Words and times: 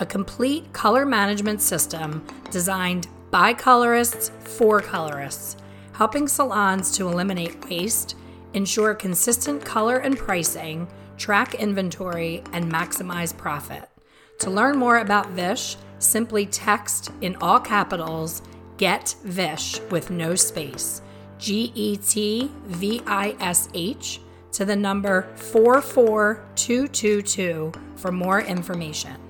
a 0.00 0.06
complete 0.06 0.72
color 0.72 1.06
management 1.06 1.60
system 1.60 2.26
designed 2.50 3.06
by 3.30 3.54
colorists 3.54 4.32
for 4.40 4.80
colorists, 4.80 5.56
helping 5.92 6.26
salons 6.26 6.90
to 6.90 7.06
eliminate 7.06 7.64
waste, 7.68 8.16
ensure 8.54 8.94
consistent 8.94 9.64
color 9.64 9.98
and 9.98 10.18
pricing, 10.18 10.88
track 11.18 11.54
inventory, 11.54 12.42
and 12.52 12.72
maximize 12.72 13.36
profit. 13.36 13.88
To 14.40 14.50
learn 14.50 14.76
more 14.78 14.98
about 14.98 15.30
Vish, 15.30 15.76
simply 15.98 16.46
text 16.46 17.12
in 17.20 17.36
all 17.36 17.60
capitals 17.60 18.42
Get 18.78 19.14
Vish 19.24 19.78
with 19.90 20.10
no 20.10 20.34
space, 20.34 21.02
G 21.38 21.70
E 21.74 21.98
T 21.98 22.50
V 22.64 23.02
I 23.06 23.36
S 23.38 23.68
H, 23.74 24.20
to 24.52 24.64
the 24.64 24.74
number 24.74 25.28
44222 25.36 27.72
for 27.96 28.10
more 28.10 28.40
information. 28.40 29.29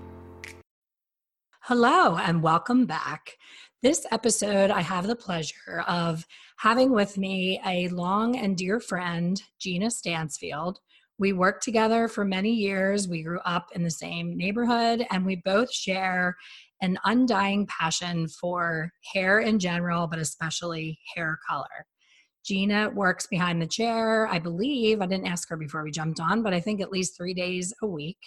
Hello, 1.70 2.16
and 2.16 2.42
welcome 2.42 2.84
back. 2.84 3.36
This 3.80 4.04
episode, 4.10 4.72
I 4.72 4.80
have 4.80 5.06
the 5.06 5.14
pleasure 5.14 5.84
of 5.86 6.26
having 6.58 6.90
with 6.90 7.16
me 7.16 7.60
a 7.64 7.86
long 7.90 8.36
and 8.36 8.56
dear 8.56 8.80
friend, 8.80 9.40
Gina 9.60 9.88
Stansfield. 9.92 10.80
We 11.16 11.32
worked 11.32 11.62
together 11.62 12.08
for 12.08 12.24
many 12.24 12.50
years. 12.50 13.06
We 13.06 13.22
grew 13.22 13.38
up 13.44 13.68
in 13.72 13.84
the 13.84 13.90
same 13.92 14.36
neighborhood, 14.36 15.06
and 15.12 15.24
we 15.24 15.36
both 15.44 15.72
share 15.72 16.34
an 16.82 16.98
undying 17.04 17.68
passion 17.68 18.26
for 18.26 18.90
hair 19.14 19.38
in 19.38 19.60
general, 19.60 20.08
but 20.08 20.18
especially 20.18 20.98
hair 21.14 21.38
color. 21.48 21.86
Gina 22.44 22.90
works 22.90 23.28
behind 23.28 23.62
the 23.62 23.68
chair, 23.68 24.26
I 24.26 24.40
believe. 24.40 25.00
I 25.00 25.06
didn't 25.06 25.28
ask 25.28 25.48
her 25.50 25.56
before 25.56 25.84
we 25.84 25.92
jumped 25.92 26.18
on, 26.18 26.42
but 26.42 26.52
I 26.52 26.58
think 26.58 26.80
at 26.80 26.90
least 26.90 27.16
three 27.16 27.32
days 27.32 27.72
a 27.80 27.86
week 27.86 28.18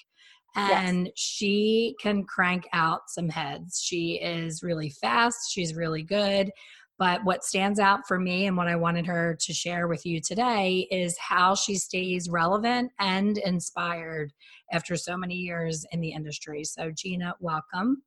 and 0.55 1.07
yes. 1.07 1.13
she 1.15 1.95
can 2.01 2.23
crank 2.23 2.67
out 2.73 3.09
some 3.09 3.29
heads. 3.29 3.81
She 3.81 4.15
is 4.15 4.63
really 4.63 4.89
fast, 4.89 5.51
she's 5.51 5.75
really 5.75 6.03
good. 6.03 6.51
But 6.99 7.23
what 7.25 7.43
stands 7.43 7.79
out 7.79 8.07
for 8.07 8.19
me 8.19 8.45
and 8.45 8.55
what 8.55 8.67
I 8.67 8.75
wanted 8.75 9.05
her 9.07 9.35
to 9.41 9.53
share 9.53 9.87
with 9.87 10.05
you 10.05 10.21
today 10.21 10.87
is 10.91 11.17
how 11.17 11.55
she 11.55 11.75
stays 11.75 12.29
relevant 12.29 12.91
and 12.99 13.39
inspired 13.39 14.31
after 14.71 14.95
so 14.95 15.17
many 15.17 15.35
years 15.35 15.85
in 15.91 16.01
the 16.01 16.11
industry. 16.11 16.63
So, 16.63 16.91
Gina, 16.91 17.33
welcome. 17.39 18.03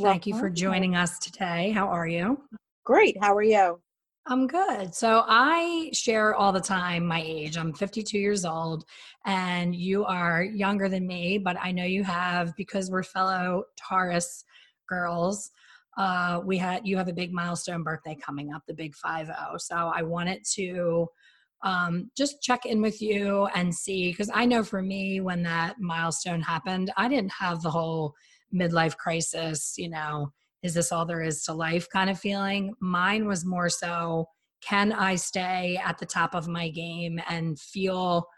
Thank 0.00 0.26
you 0.26 0.38
for 0.38 0.50
joining 0.50 0.96
us 0.96 1.18
today. 1.18 1.70
How 1.70 1.86
are 1.86 2.06
you? 2.08 2.42
Great. 2.84 3.16
How 3.20 3.36
are 3.36 3.42
you? 3.42 3.80
I'm 4.26 4.46
good. 4.46 4.94
So 4.94 5.24
I 5.26 5.90
share 5.92 6.34
all 6.34 6.52
the 6.52 6.60
time 6.60 7.06
my 7.06 7.20
age. 7.24 7.56
I'm 7.56 7.72
52 7.72 8.18
years 8.18 8.44
old, 8.44 8.84
and 9.26 9.74
you 9.74 10.04
are 10.04 10.44
younger 10.44 10.88
than 10.88 11.06
me, 11.08 11.38
but 11.38 11.56
I 11.60 11.72
know 11.72 11.84
you 11.84 12.04
have 12.04 12.54
because 12.56 12.88
we're 12.88 13.02
fellow 13.02 13.64
Taurus 13.76 14.44
girls. 14.88 15.50
Uh, 15.98 16.40
we 16.44 16.56
had 16.56 16.86
you 16.86 16.96
have 16.96 17.08
a 17.08 17.12
big 17.12 17.32
milestone 17.32 17.82
birthday 17.82 18.16
coming 18.24 18.52
up, 18.54 18.62
the 18.68 18.74
big 18.74 18.94
five 18.94 19.26
zero. 19.26 19.56
So 19.58 19.74
I 19.74 20.02
wanted 20.02 20.44
to 20.54 21.08
um, 21.64 22.10
just 22.16 22.40
check 22.42 22.64
in 22.64 22.80
with 22.80 23.02
you 23.02 23.46
and 23.56 23.74
see 23.74 24.10
because 24.12 24.30
I 24.32 24.46
know 24.46 24.62
for 24.62 24.82
me 24.82 25.20
when 25.20 25.42
that 25.42 25.80
milestone 25.80 26.42
happened, 26.42 26.92
I 26.96 27.08
didn't 27.08 27.32
have 27.32 27.60
the 27.60 27.70
whole 27.70 28.14
midlife 28.54 28.96
crisis, 28.96 29.74
you 29.76 29.90
know 29.90 30.32
is 30.62 30.74
this 30.74 30.92
all 30.92 31.04
there 31.04 31.22
is 31.22 31.42
to 31.44 31.52
life 31.52 31.88
kind 31.90 32.08
of 32.08 32.18
feeling. 32.18 32.74
Mine 32.80 33.26
was 33.26 33.44
more 33.44 33.68
so 33.68 34.26
can 34.62 34.92
I 34.92 35.16
stay 35.16 35.78
at 35.84 35.98
the 35.98 36.06
top 36.06 36.34
of 36.34 36.48
my 36.48 36.68
game 36.68 37.20
and 37.28 37.58
feel 37.58 38.28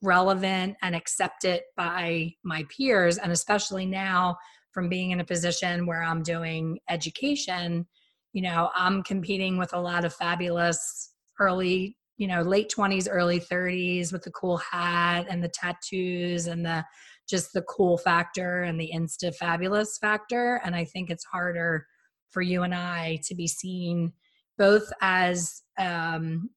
relevant 0.00 0.76
and 0.80 0.94
accepted 0.94 1.62
by 1.76 2.34
my 2.44 2.64
peers? 2.74 3.18
And 3.18 3.32
especially 3.32 3.84
now, 3.84 4.36
from 4.70 4.88
being 4.88 5.10
in 5.10 5.20
a 5.20 5.24
position 5.24 5.86
where 5.86 6.02
I'm 6.02 6.22
doing 6.22 6.78
education, 6.88 7.86
you 8.32 8.42
know, 8.42 8.70
I'm 8.74 9.02
competing 9.02 9.58
with 9.58 9.74
a 9.74 9.80
lot 9.80 10.04
of 10.04 10.14
fabulous 10.14 11.12
early, 11.38 11.96
you 12.16 12.26
know, 12.26 12.42
late 12.42 12.72
20s, 12.74 13.08
early 13.10 13.40
30s 13.40 14.12
with 14.12 14.22
the 14.22 14.30
cool 14.30 14.56
hat 14.58 15.26
and 15.28 15.42
the 15.42 15.50
tattoos 15.52 16.46
and 16.46 16.64
the 16.64 16.84
just 17.28 17.52
the 17.52 17.62
cool 17.62 17.98
factor 17.98 18.62
and 18.62 18.80
the 18.80 18.90
insta 18.94 19.34
fabulous 19.34 19.98
factor. 19.98 20.60
And 20.64 20.74
I 20.74 20.84
think 20.84 21.10
it's 21.10 21.24
harder 21.24 21.86
for 22.30 22.42
you 22.42 22.62
and 22.62 22.74
I 22.74 23.20
to 23.24 23.34
be 23.34 23.46
seen 23.46 24.12
both 24.58 24.92
as 25.00 25.62
um, 25.78 26.50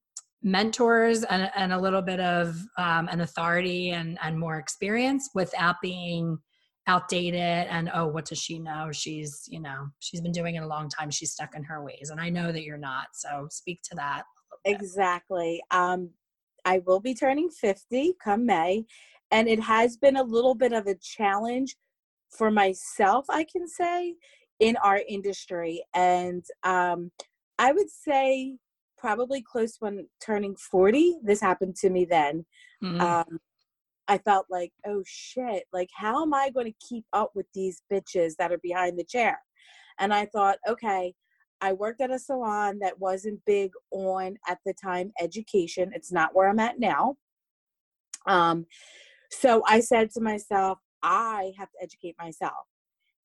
mentors 0.43 1.23
and, 1.23 1.49
and, 1.55 1.73
a 1.73 1.79
little 1.79 2.01
bit 2.01 2.19
of 2.19 2.55
um, 2.77 3.07
an 3.07 3.21
authority 3.21 3.91
and, 3.91 4.17
and 4.21 4.39
more 4.39 4.57
experience 4.57 5.29
without 5.33 5.77
being 5.81 6.37
outdated 6.87 7.67
and 7.69 7.89
oh 7.93 8.05
what 8.07 8.25
does 8.25 8.37
she 8.37 8.59
know? 8.59 8.91
She's 8.91 9.45
you 9.47 9.59
know 9.59 9.87
she's 9.99 10.21
been 10.21 10.31
doing 10.31 10.55
it 10.55 10.63
a 10.63 10.67
long 10.67 10.89
time. 10.89 11.09
She's 11.09 11.31
stuck 11.31 11.55
in 11.55 11.63
her 11.63 11.83
ways. 11.83 12.09
And 12.11 12.21
i 12.21 12.29
know 12.29 12.51
that 12.51 12.63
you're 12.63 12.77
not. 12.77 13.07
So 13.13 13.47
speak 13.49 13.81
to 13.89 13.95
that 13.95 14.23
exactly. 14.63 15.61
Um 15.71 16.11
i 16.63 16.79
will 16.85 16.99
be 16.99 17.13
turning 17.13 17.49
50 17.49 18.13
come 18.23 18.45
may 18.45 18.85
and 19.31 19.47
it 19.47 19.59
has 19.59 19.97
been 19.97 20.17
a 20.17 20.23
little 20.23 20.55
bit 20.55 20.73
of 20.73 20.87
a 20.87 20.95
challenge 20.95 21.75
for 22.29 22.51
myself 22.51 23.25
i 23.29 23.43
can 23.43 23.67
say 23.67 24.15
in 24.59 24.77
our 24.77 25.01
industry. 25.07 25.83
And 25.93 26.43
um, 26.63 27.11
i 27.59 27.71
would 27.71 27.89
say 27.89 28.57
probably 28.97 29.41
close 29.41 29.75
when 29.79 30.07
turning 30.25 30.55
40 30.55 31.17
this 31.23 31.41
happened 31.41 31.75
to 31.77 31.89
me 31.89 32.05
then. 32.05 32.45
Mm-hmm. 32.83 33.01
um, 33.01 33.39
i 34.07 34.17
felt 34.17 34.45
like 34.49 34.71
oh 34.85 35.01
shit 35.05 35.63
like 35.73 35.89
how 35.95 36.21
am 36.21 36.33
i 36.33 36.49
going 36.49 36.67
to 36.67 36.87
keep 36.87 37.05
up 37.13 37.31
with 37.33 37.47
these 37.53 37.81
bitches 37.91 38.33
that 38.37 38.51
are 38.51 38.59
behind 38.59 38.97
the 38.97 39.03
chair? 39.03 39.39
And 39.99 40.13
i 40.13 40.25
thought 40.25 40.57
okay 40.67 41.13
i 41.61 41.73
worked 41.73 42.01
at 42.01 42.11
a 42.11 42.19
salon 42.19 42.79
that 42.79 42.99
wasn't 42.99 43.39
big 43.45 43.71
on 43.91 44.35
at 44.47 44.59
the 44.65 44.73
time 44.73 45.11
education. 45.21 45.91
It's 45.93 46.11
not 46.11 46.35
where 46.35 46.49
i'm 46.49 46.59
at 46.59 46.79
now. 46.79 47.15
Um, 48.27 48.65
so 49.39 49.63
I 49.67 49.79
said 49.79 50.11
to 50.11 50.21
myself, 50.21 50.79
I 51.03 51.51
have 51.57 51.69
to 51.71 51.77
educate 51.81 52.15
myself. 52.19 52.67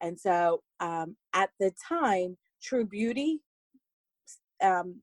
And 0.01 0.19
so 0.19 0.63
um, 0.81 1.17
at 1.35 1.51
the 1.59 1.73
time, 1.89 2.37
True 2.63 2.85
Beauty 2.85 3.41
um, 4.63 5.01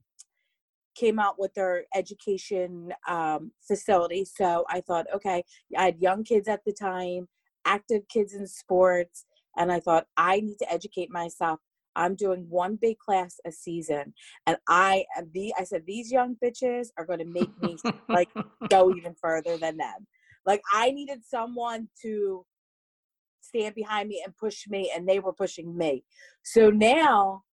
came 0.96 1.20
out 1.20 1.40
with 1.40 1.54
their 1.54 1.84
education 1.96 2.94
um, 3.08 3.52
facility. 3.68 4.26
So 4.26 4.66
I 4.70 4.82
thought, 4.82 5.06
okay, 5.14 5.44
I 5.78 5.86
had 5.86 6.02
young 6.02 6.24
kids 6.24 6.48
at 6.48 6.62
the 6.66 6.74
time, 6.74 7.28
active 7.66 8.04
kids 8.10 8.34
in 8.34 8.48
sports, 8.48 9.26
and 9.58 9.72
I 9.72 9.80
thought, 9.80 10.06
I 10.18 10.40
need 10.40 10.58
to 10.60 10.72
educate 10.72 11.12
myself. 11.12 11.60
I'm 11.96 12.16
doing 12.16 12.46
one 12.48 12.78
big 12.80 13.00
class 13.00 13.40
a 13.46 13.52
season, 13.52 14.14
and 14.46 14.58
I 14.70 15.04
the 15.34 15.52
I 15.58 15.64
said 15.64 15.82
these 15.88 16.12
young 16.12 16.36
bitches 16.44 16.90
are 16.96 17.06
going 17.06 17.18
to 17.18 17.26
make 17.26 17.50
me 17.60 17.76
like 18.08 18.30
go 18.70 18.92
even 18.96 19.16
further 19.20 19.58
than 19.58 19.78
them. 19.78 20.06
Like 20.48 20.62
I 20.74 20.92
needed 20.92 21.20
someone 21.26 21.90
to 22.02 22.46
stand 23.42 23.76
behind 23.76 24.10
me 24.10 24.24
and 24.26 24.36
push 24.36 24.68
me, 24.68 24.92
and 24.96 25.08
they 25.08 25.20
were 25.20 25.34
pushing 25.34 25.78
me. 25.78 26.04
So 26.44 26.70
now 26.70 27.44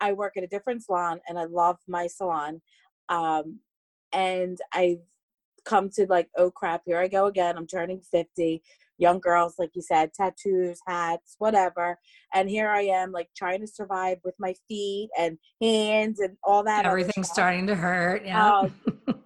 I 0.00 0.12
work 0.12 0.36
at 0.36 0.42
a 0.42 0.48
different 0.48 0.84
salon, 0.84 1.20
and 1.28 1.38
I 1.38 1.44
love 1.44 1.76
my 1.88 2.08
salon. 2.08 2.60
Um, 3.08 3.60
and 4.12 4.58
I've 4.74 4.98
come 5.64 5.88
to 5.90 6.06
like, 6.08 6.28
oh 6.36 6.50
crap, 6.50 6.82
here 6.84 6.98
I 6.98 7.08
go 7.08 7.26
again. 7.26 7.56
I'm 7.56 7.66
turning 7.66 8.00
50. 8.00 8.62
Young 8.98 9.20
girls, 9.20 9.56
like 9.58 9.70
you 9.74 9.82
said, 9.82 10.14
tattoos, 10.14 10.78
hats, 10.86 11.34
whatever. 11.38 11.98
And 12.32 12.48
here 12.48 12.70
I 12.70 12.82
am, 12.82 13.12
like 13.12 13.28
trying 13.36 13.60
to 13.60 13.66
survive 13.66 14.16
with 14.24 14.34
my 14.38 14.54
feet 14.68 15.10
and 15.18 15.36
hands 15.60 16.18
and 16.18 16.38
all 16.42 16.64
that. 16.64 16.86
Everything's 16.86 17.28
starting 17.28 17.66
to 17.66 17.74
hurt. 17.74 18.24
Yeah. 18.24 18.60
Um, 18.60 18.74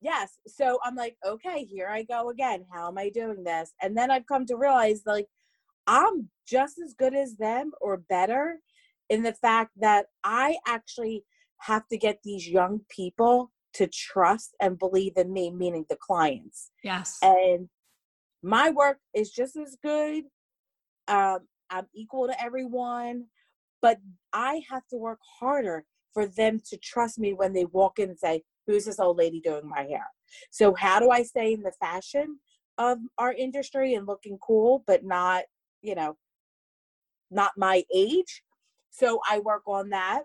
yes 0.00 0.38
so 0.46 0.78
i'm 0.84 0.94
like 0.94 1.16
okay 1.26 1.64
here 1.64 1.88
i 1.88 2.02
go 2.02 2.30
again 2.30 2.64
how 2.72 2.88
am 2.88 2.98
i 2.98 3.08
doing 3.08 3.42
this? 3.44 3.72
And 3.82 3.96
then 3.96 4.10
i've 4.10 4.26
come 4.26 4.46
to 4.46 4.56
realize 4.56 5.02
like 5.06 5.26
i'm 5.86 6.28
just 6.48 6.78
as 6.84 6.94
good 6.94 7.14
as 7.14 7.36
them 7.36 7.72
or 7.80 7.98
better 8.08 8.60
in 9.08 9.22
the 9.22 9.34
fact 9.34 9.72
that 9.80 10.06
i 10.24 10.56
actually 10.66 11.24
have 11.58 11.86
to 11.88 11.98
get 11.98 12.18
these 12.24 12.48
young 12.48 12.80
people 12.88 13.50
to 13.74 13.86
trust 13.86 14.54
and 14.60 14.78
believe 14.78 15.12
in 15.16 15.32
me 15.32 15.50
meaning 15.50 15.84
the 15.88 15.96
clients. 15.96 16.70
Yes. 16.82 17.18
And 17.22 17.68
my 18.42 18.70
work 18.70 18.98
is 19.14 19.30
just 19.30 19.56
as 19.56 19.76
good 19.82 20.24
um, 21.08 21.40
i'm 21.68 21.86
equal 21.94 22.26
to 22.26 22.42
everyone 22.42 23.26
but 23.82 23.98
I 24.32 24.62
have 24.70 24.86
to 24.88 24.96
work 24.96 25.20
harder 25.40 25.84
for 26.12 26.26
them 26.26 26.60
to 26.68 26.76
trust 26.76 27.18
me 27.18 27.32
when 27.32 27.52
they 27.52 27.64
walk 27.66 27.98
in 27.98 28.10
and 28.10 28.18
say, 28.18 28.42
Who's 28.70 28.84
this 28.84 29.00
old 29.00 29.18
lady 29.18 29.40
doing 29.40 29.68
my 29.68 29.82
hair? 29.82 30.06
So, 30.50 30.74
how 30.74 31.00
do 31.00 31.10
I 31.10 31.24
stay 31.24 31.54
in 31.54 31.62
the 31.62 31.72
fashion 31.80 32.38
of 32.78 32.98
our 33.18 33.32
industry 33.32 33.94
and 33.94 34.06
looking 34.06 34.38
cool, 34.38 34.84
but 34.86 35.04
not, 35.04 35.42
you 35.82 35.96
know, 35.96 36.16
not 37.32 37.50
my 37.56 37.82
age? 37.92 38.44
So, 38.90 39.18
I 39.28 39.40
work 39.40 39.62
on 39.66 39.90
that. 39.90 40.22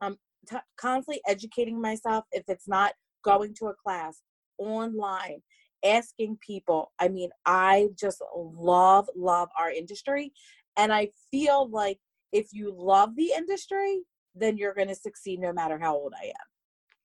I'm 0.00 0.16
t- 0.50 0.56
constantly 0.76 1.22
educating 1.28 1.80
myself. 1.80 2.24
If 2.32 2.42
it's 2.48 2.66
not 2.66 2.94
going 3.22 3.54
to 3.60 3.66
a 3.66 3.74
class, 3.74 4.22
online, 4.58 5.42
asking 5.84 6.38
people. 6.44 6.90
I 6.98 7.08
mean, 7.08 7.30
I 7.46 7.90
just 7.96 8.22
love, 8.36 9.08
love 9.14 9.50
our 9.56 9.70
industry. 9.70 10.32
And 10.76 10.92
I 10.92 11.10
feel 11.30 11.70
like 11.70 11.98
if 12.32 12.48
you 12.52 12.74
love 12.76 13.14
the 13.14 13.32
industry, 13.36 14.00
then 14.34 14.56
you're 14.56 14.74
going 14.74 14.88
to 14.88 14.96
succeed 14.96 15.38
no 15.38 15.52
matter 15.52 15.78
how 15.78 15.94
old 15.94 16.12
I 16.20 16.26
am. 16.26 16.51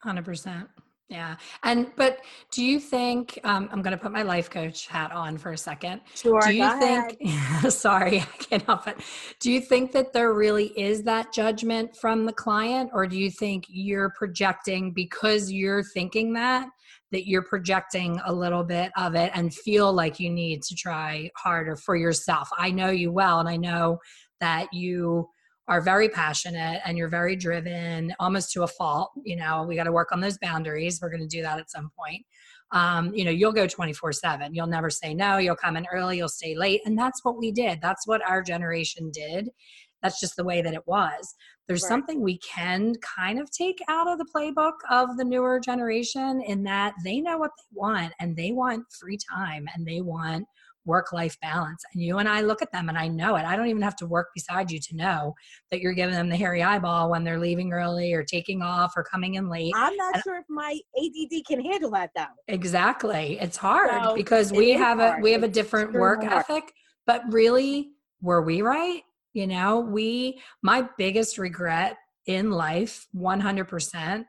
100%. 0.05 0.67
Yeah. 1.09 1.37
And, 1.63 1.87
but 1.95 2.19
do 2.51 2.61
you 2.61 2.81
think, 2.81 3.39
um, 3.45 3.69
I'm 3.71 3.81
going 3.81 3.95
to 3.95 3.97
put 3.97 4.11
my 4.11 4.23
life 4.23 4.49
coach 4.49 4.87
hat 4.87 5.13
on 5.13 5.37
for 5.37 5.53
a 5.53 5.57
second. 5.57 6.01
Sure. 6.15 6.41
Do 6.41 6.53
you 6.53 6.69
think, 6.79 7.17
sorry, 7.69 8.19
I 8.21 8.25
can't 8.25 8.63
help 8.63 8.87
it. 8.87 8.97
Do 9.39 9.49
you 9.49 9.61
think 9.61 9.93
that 9.93 10.11
there 10.11 10.33
really 10.33 10.67
is 10.77 11.03
that 11.03 11.33
judgment 11.33 11.95
from 11.95 12.25
the 12.25 12.33
client, 12.33 12.89
or 12.93 13.07
do 13.07 13.17
you 13.17 13.31
think 13.31 13.65
you're 13.69 14.11
projecting 14.17 14.91
because 14.91 15.49
you're 15.49 15.83
thinking 15.83 16.33
that, 16.33 16.67
that 17.13 17.25
you're 17.25 17.43
projecting 17.43 18.19
a 18.25 18.33
little 18.33 18.65
bit 18.65 18.91
of 18.97 19.15
it 19.15 19.31
and 19.33 19.53
feel 19.53 19.93
like 19.93 20.19
you 20.19 20.29
need 20.29 20.61
to 20.63 20.75
try 20.75 21.31
harder 21.37 21.77
for 21.77 21.95
yourself? 21.95 22.49
I 22.57 22.69
know 22.69 22.89
you 22.89 23.13
well, 23.13 23.39
and 23.39 23.47
I 23.47 23.55
know 23.55 23.99
that 24.41 24.73
you 24.73 25.29
are 25.67 25.81
very 25.81 26.07
passionate 26.09 26.81
and 26.85 26.97
you're 26.97 27.09
very 27.09 27.35
driven 27.35 28.13
almost 28.19 28.51
to 28.51 28.63
a 28.63 28.67
fault 28.67 29.11
you 29.23 29.35
know 29.35 29.63
we 29.63 29.75
got 29.75 29.83
to 29.83 29.91
work 29.91 30.11
on 30.11 30.21
those 30.21 30.37
boundaries 30.37 30.99
we're 31.01 31.09
going 31.09 31.21
to 31.21 31.27
do 31.27 31.41
that 31.41 31.59
at 31.59 31.69
some 31.69 31.89
point 31.97 32.25
um, 32.71 33.13
you 33.13 33.23
know 33.23 33.31
you'll 33.31 33.51
go 33.51 33.67
24 33.67 34.13
7 34.13 34.53
you'll 34.53 34.67
never 34.67 34.89
say 34.89 35.13
no 35.13 35.37
you'll 35.37 35.55
come 35.55 35.77
in 35.77 35.85
early 35.91 36.17
you'll 36.17 36.29
stay 36.29 36.55
late 36.55 36.81
and 36.85 36.97
that's 36.97 37.23
what 37.23 37.37
we 37.37 37.51
did 37.51 37.79
that's 37.81 38.07
what 38.07 38.21
our 38.27 38.41
generation 38.41 39.11
did 39.13 39.49
that's 40.03 40.19
just 40.19 40.35
the 40.35 40.43
way 40.43 40.61
that 40.61 40.73
it 40.73 40.85
was 40.85 41.35
there's 41.67 41.83
right. 41.83 41.89
something 41.89 42.21
we 42.21 42.37
can 42.39 42.93
kind 43.17 43.39
of 43.39 43.51
take 43.51 43.79
out 43.89 44.07
of 44.07 44.17
the 44.17 44.27
playbook 44.33 44.73
of 44.89 45.17
the 45.17 45.23
newer 45.23 45.59
generation 45.59 46.41
in 46.41 46.63
that 46.63 46.93
they 47.03 47.19
know 47.19 47.37
what 47.37 47.51
they 47.57 47.77
want 47.77 48.13
and 48.19 48.35
they 48.35 48.51
want 48.51 48.85
free 48.99 49.17
time 49.33 49.67
and 49.75 49.85
they 49.85 50.01
want 50.01 50.45
work 50.87 51.11
life 51.13 51.37
balance. 51.41 51.83
And 51.93 52.01
you 52.01 52.17
and 52.17 52.27
I 52.27 52.41
look 52.41 52.61
at 52.61 52.71
them 52.71 52.89
and 52.89 52.97
I 52.97 53.07
know 53.07 53.35
it. 53.35 53.45
I 53.45 53.55
don't 53.55 53.67
even 53.67 53.81
have 53.83 53.95
to 53.97 54.07
work 54.07 54.29
beside 54.33 54.71
you 54.71 54.79
to 54.79 54.95
know 54.95 55.35
that 55.69 55.81
you're 55.81 55.93
giving 55.93 56.15
them 56.15 56.29
the 56.29 56.35
hairy 56.35 56.63
eyeball 56.63 57.11
when 57.11 57.23
they're 57.23 57.39
leaving 57.39 57.73
early 57.73 58.13
or 58.13 58.23
taking 58.23 58.61
off 58.61 58.93
or 58.95 59.03
coming 59.03 59.35
in 59.35 59.49
late. 59.49 59.73
I'm 59.75 59.95
not 59.95 60.15
and 60.15 60.23
sure 60.23 60.37
if 60.37 60.45
my 60.49 60.79
ADD 60.97 61.45
can 61.45 61.63
handle 61.63 61.91
that 61.91 62.09
though. 62.15 62.25
Exactly. 62.47 63.37
It's 63.39 63.57
hard 63.57 64.03
so 64.03 64.15
because 64.15 64.51
we 64.51 64.71
have 64.71 64.97
hard. 64.99 65.19
a 65.19 65.21
we 65.21 65.33
have 65.33 65.43
a 65.43 65.47
different 65.47 65.93
work 65.93 66.23
hard. 66.23 66.45
ethic, 66.49 66.73
but 67.05 67.21
really 67.29 67.91
were 68.21 68.41
we 68.41 68.61
right? 68.61 69.03
You 69.33 69.45
know, 69.45 69.79
we 69.79 70.41
my 70.63 70.87
biggest 70.97 71.37
regret 71.37 71.97
in 72.25 72.51
life 72.51 73.07
100% 73.15 74.25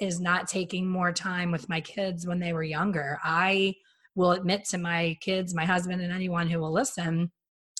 is 0.00 0.20
not 0.20 0.48
taking 0.48 0.88
more 0.88 1.12
time 1.12 1.50
with 1.50 1.68
my 1.68 1.80
kids 1.80 2.26
when 2.26 2.40
they 2.40 2.52
were 2.52 2.62
younger. 2.62 3.18
I 3.22 3.74
will 4.14 4.32
admit 4.32 4.64
to 4.66 4.78
my 4.78 5.16
kids, 5.20 5.54
my 5.54 5.64
husband, 5.64 6.00
and 6.00 6.12
anyone 6.12 6.48
who 6.48 6.60
will 6.60 6.72
listen, 6.72 7.32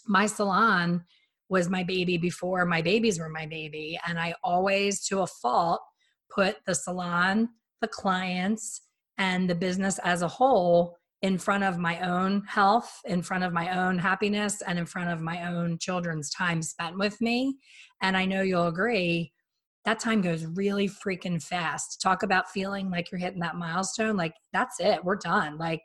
my 0.07 0.27
salon 0.27 1.05
was 1.49 1.69
my 1.69 1.85
baby 1.85 2.17
before 2.17 2.65
my 2.65 2.83
babies 2.83 3.19
were 3.19 3.29
my 3.29 3.47
baby. 3.47 3.99
And 4.07 4.19
I 4.19 4.35
always, 4.43 5.07
to 5.07 5.21
a 5.21 5.27
fault, 5.27 5.81
put 6.35 6.57
the 6.67 6.75
salon, 6.75 7.49
the 7.81 7.89
clients, 7.89 8.83
and 9.19 9.49
the 9.49 9.55
business 9.55 9.99
as 10.01 10.23
a 10.23 10.29
whole 10.29 10.97
in 11.23 11.39
front 11.39 11.65
of 11.65 11.79
my 11.79 12.01
own 12.01 12.43
health, 12.47 13.01
in 13.05 13.23
front 13.23 13.45
of 13.45 13.53
my 13.53 13.79
own 13.79 13.99
happiness, 13.99 14.61
and 14.63 14.79
in 14.79 14.85
front 14.85 15.11
of 15.11 15.21
my 15.21 15.49
own 15.49 15.79
children's 15.79 16.29
time 16.31 16.61
spent 16.61 16.99
with 16.99 17.21
me. 17.21 17.57
And 18.03 18.17
I 18.17 18.27
know 18.27 18.43
you'll 18.43 18.67
agree, 18.67 19.33
that 19.85 20.01
time 20.01 20.21
goes 20.21 20.45
really 20.45 20.89
freaking 20.89 21.43
fast. 21.43 22.01
Talk 22.01 22.23
about 22.23 22.51
feeling 22.51 22.91
like 22.91 23.11
you're 23.11 23.21
hitting 23.21 23.41
that 23.41 23.57
milestone. 23.57 24.17
Like, 24.17 24.35
that's 24.53 24.81
it, 24.81 25.05
we're 25.05 25.17
done. 25.17 25.57
Like, 25.57 25.83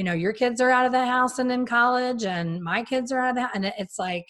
you 0.00 0.04
know 0.04 0.14
your 0.14 0.32
kids 0.32 0.62
are 0.62 0.70
out 0.70 0.86
of 0.86 0.92
the 0.92 1.04
house 1.04 1.38
and 1.38 1.52
in 1.52 1.66
college 1.66 2.24
and 2.24 2.62
my 2.62 2.82
kids 2.82 3.12
are 3.12 3.18
out 3.18 3.28
of 3.28 3.34
the 3.34 3.42
house 3.42 3.50
and 3.54 3.66
it's 3.76 3.98
like 3.98 4.24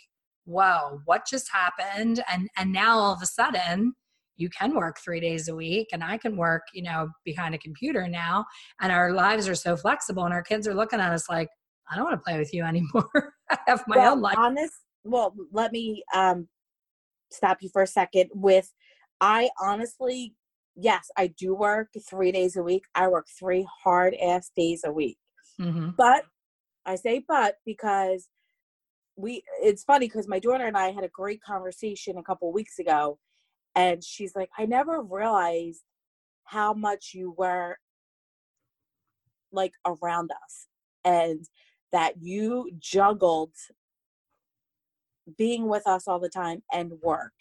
whoa 0.45 1.01
what 1.05 1.23
just 1.31 1.49
happened? 1.53 2.21
And 2.29 2.49
and 2.57 2.73
now 2.73 2.99
all 2.99 3.13
of 3.13 3.23
a 3.23 3.27
sudden 3.27 3.95
you 4.37 4.51
can 4.51 4.75
work 4.75 4.99
three 4.99 5.21
days 5.21 5.47
a 5.47 5.55
week 5.55 5.87
and 5.93 6.03
i 6.03 6.19
can 6.19 6.37
work 6.37 6.63
you 6.75 6.83
know 6.83 7.09
behind 7.25 7.55
a 7.55 7.59
computer 7.59 8.09
now 8.09 8.45
and 8.81 8.91
our 8.91 9.13
lives 9.13 9.47
are 9.47 9.55
so 9.55 9.77
flexible 9.77 10.25
and 10.25 10.35
our 10.35 10.43
kids 10.43 10.67
are 10.67 10.75
looking 10.75 10.99
at 10.99 11.13
us 11.13 11.29
like 11.29 11.49
i 11.89 11.95
don't 11.95 12.05
want 12.05 12.19
to 12.19 12.25
play 12.25 12.37
with 12.37 12.53
you 12.53 12.65
anymore. 12.73 13.35
I 13.49 13.59
have 13.69 13.85
my 13.87 13.99
well, 13.99 14.15
own 14.15 14.21
life. 14.21 14.39
honest 14.39 14.75
well 15.05 15.37
let 15.53 15.71
me 15.71 16.03
um 16.13 16.49
stop 17.31 17.59
you 17.61 17.69
for 17.69 17.83
a 17.83 17.87
second 17.87 18.29
with 18.35 18.73
i 19.21 19.49
honestly 19.63 20.35
yes 20.75 21.13
i 21.17 21.29
do 21.29 21.55
work 21.55 21.91
three 22.09 22.33
days 22.33 22.57
a 22.57 22.63
week. 22.63 22.83
I 22.97 23.07
work 23.07 23.29
three 23.39 23.65
hard 23.85 24.17
ass 24.21 24.51
days 24.57 24.83
a 24.85 24.91
week 24.91 25.20
Mm-hmm. 25.61 25.91
But 25.97 26.25
I 26.87 26.97
say 26.97 27.25
but 27.27 27.57
because 27.67 28.29
we 29.17 29.43
it's 29.63 29.85
funny 29.85 30.07
because 30.07 30.27
my 30.27 30.39
daughter 30.39 30.67
and 30.67 30.77
I 30.77 30.91
had 30.93 31.05
a 31.05 31.09
great 31.09 31.43
conversation 31.43 32.17
a 32.17 32.23
couple 32.23 32.53
weeks 32.53 32.79
ago 32.79 33.19
and 33.77 34.03
she's 34.03 34.35
like 34.35 34.51
I 34.57 34.67
never 34.67 35.03
realized 35.03 35.83
how 36.45 36.73
much 36.73 37.13
you 37.15 37.35
were 37.37 37.77
like 39.53 39.73
around 39.87 40.31
us 40.31 40.67
and 41.05 41.45
that 41.93 42.15
you 42.21 42.71
juggled 42.79 43.53
being 45.37 45.69
with 45.69 45.87
us 45.87 46.09
all 46.09 46.19
the 46.19 46.29
time 46.29 46.63
and 46.73 46.93
work 47.03 47.33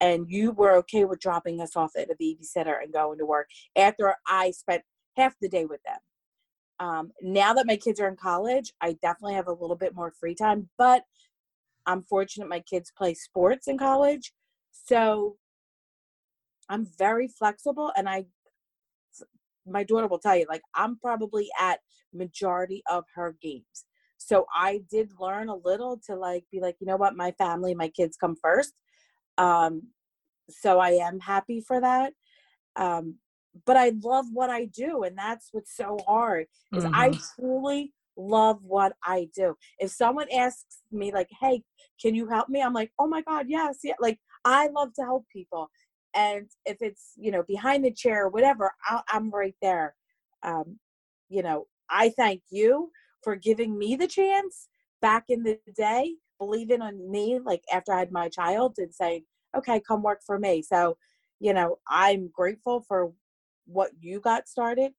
and 0.00 0.26
you 0.28 0.52
were 0.52 0.72
okay 0.76 1.04
with 1.04 1.20
dropping 1.20 1.60
us 1.60 1.76
off 1.76 1.92
at 1.96 2.10
a 2.10 2.14
babysitter 2.14 2.82
and 2.82 2.92
going 2.92 3.18
to 3.18 3.26
work 3.26 3.48
after 3.76 4.14
I 4.26 4.52
spent 4.52 4.82
half 5.16 5.34
the 5.40 5.48
day 5.48 5.66
with 5.66 5.82
them 5.82 5.98
um, 6.80 7.12
now 7.22 7.52
that 7.52 7.66
my 7.66 7.76
kids 7.76 8.00
are 8.00 8.08
in 8.08 8.16
college, 8.16 8.72
I 8.80 8.94
definitely 9.02 9.34
have 9.34 9.48
a 9.48 9.52
little 9.52 9.76
bit 9.76 9.94
more 9.94 10.10
free 10.10 10.34
time, 10.34 10.68
but 10.78 11.04
I'm 11.86 12.02
fortunate 12.02 12.48
my 12.48 12.60
kids 12.60 12.90
play 12.96 13.14
sports 13.14 13.68
in 13.68 13.78
college. 13.78 14.32
So 14.72 15.36
I'm 16.70 16.86
very 16.98 17.28
flexible 17.28 17.92
and 17.96 18.08
I 18.08 18.24
my 19.66 19.84
daughter 19.84 20.06
will 20.06 20.18
tell 20.18 20.36
you 20.36 20.46
like 20.48 20.62
I'm 20.74 20.98
probably 20.98 21.48
at 21.60 21.80
majority 22.14 22.82
of 22.90 23.04
her 23.14 23.36
games. 23.42 23.84
So 24.16 24.46
I 24.54 24.82
did 24.90 25.10
learn 25.20 25.48
a 25.48 25.56
little 25.56 26.00
to 26.06 26.16
like 26.16 26.44
be 26.50 26.60
like, 26.60 26.76
you 26.80 26.86
know 26.86 26.96
what, 26.96 27.14
my 27.14 27.32
family, 27.32 27.74
my 27.74 27.88
kids 27.88 28.16
come 28.16 28.36
first. 28.40 28.72
Um 29.36 29.82
so 30.48 30.78
I 30.78 30.90
am 30.90 31.20
happy 31.20 31.60
for 31.60 31.80
that. 31.80 32.12
Um 32.76 33.16
but 33.66 33.76
I 33.76 33.92
love 34.02 34.26
what 34.32 34.50
I 34.50 34.66
do. 34.66 35.02
And 35.02 35.16
that's 35.16 35.48
what's 35.52 35.76
so 35.76 35.98
hard 36.06 36.46
is 36.74 36.84
mm-hmm. 36.84 36.94
I 36.94 37.12
truly 37.34 37.92
love 38.16 38.58
what 38.62 38.92
I 39.04 39.28
do. 39.34 39.56
If 39.78 39.90
someone 39.90 40.28
asks 40.32 40.82
me 40.92 41.12
like, 41.12 41.28
Hey, 41.40 41.62
can 42.00 42.14
you 42.14 42.28
help 42.28 42.48
me? 42.48 42.62
I'm 42.62 42.74
like, 42.74 42.92
Oh 42.98 43.08
my 43.08 43.22
God, 43.22 43.46
yes. 43.48 43.78
Yeah. 43.82 43.94
Like 44.00 44.18
I 44.44 44.68
love 44.68 44.94
to 44.94 45.02
help 45.02 45.26
people. 45.32 45.70
And 46.14 46.48
if 46.64 46.78
it's, 46.80 47.12
you 47.16 47.30
know, 47.30 47.44
behind 47.46 47.84
the 47.84 47.92
chair 47.92 48.26
or 48.26 48.28
whatever, 48.30 48.72
i 48.88 49.00
am 49.12 49.30
right 49.30 49.54
there. 49.62 49.94
Um, 50.42 50.78
you 51.28 51.42
know, 51.42 51.66
I 51.88 52.10
thank 52.10 52.42
you 52.50 52.90
for 53.22 53.36
giving 53.36 53.78
me 53.78 53.96
the 53.96 54.08
chance 54.08 54.68
back 55.00 55.24
in 55.28 55.42
the 55.42 55.58
day, 55.76 56.14
believing 56.38 56.82
on 56.82 57.10
me, 57.10 57.38
like 57.44 57.62
after 57.72 57.92
I 57.92 58.00
had 58.00 58.12
my 58.12 58.28
child 58.28 58.76
and 58.78 58.92
saying, 58.92 59.24
okay, 59.56 59.80
come 59.80 60.02
work 60.02 60.20
for 60.26 60.38
me. 60.38 60.62
So, 60.62 60.96
you 61.38 61.52
know, 61.52 61.78
I'm 61.88 62.28
grateful 62.32 62.84
for 62.86 63.12
what 63.70 63.90
you 64.00 64.20
got 64.20 64.48
started 64.48 64.92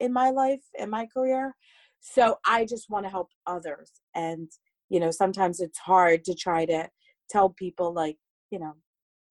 in 0.00 0.12
my 0.12 0.30
life 0.30 0.62
in 0.78 0.90
my 0.90 1.06
career 1.06 1.54
so 2.00 2.38
i 2.46 2.64
just 2.64 2.90
want 2.90 3.04
to 3.04 3.10
help 3.10 3.28
others 3.46 3.90
and 4.14 4.50
you 4.88 5.00
know 5.00 5.10
sometimes 5.10 5.60
it's 5.60 5.78
hard 5.78 6.24
to 6.24 6.34
try 6.34 6.64
to 6.64 6.88
tell 7.30 7.50
people 7.50 7.92
like 7.92 8.16
you 8.50 8.58
know 8.58 8.74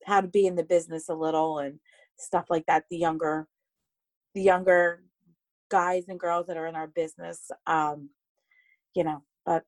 how 0.05 0.21
to 0.21 0.27
be 0.27 0.45
in 0.45 0.55
the 0.55 0.63
business 0.63 1.09
a 1.09 1.13
little 1.13 1.59
and 1.59 1.79
stuff 2.17 2.45
like 2.49 2.65
that 2.67 2.83
the 2.89 2.97
younger 2.97 3.47
the 4.35 4.41
younger 4.41 5.03
guys 5.69 6.05
and 6.07 6.19
girls 6.19 6.47
that 6.47 6.57
are 6.57 6.67
in 6.67 6.75
our 6.75 6.87
business 6.87 7.49
um 7.67 8.09
you 8.95 9.03
know 9.03 9.23
but 9.45 9.63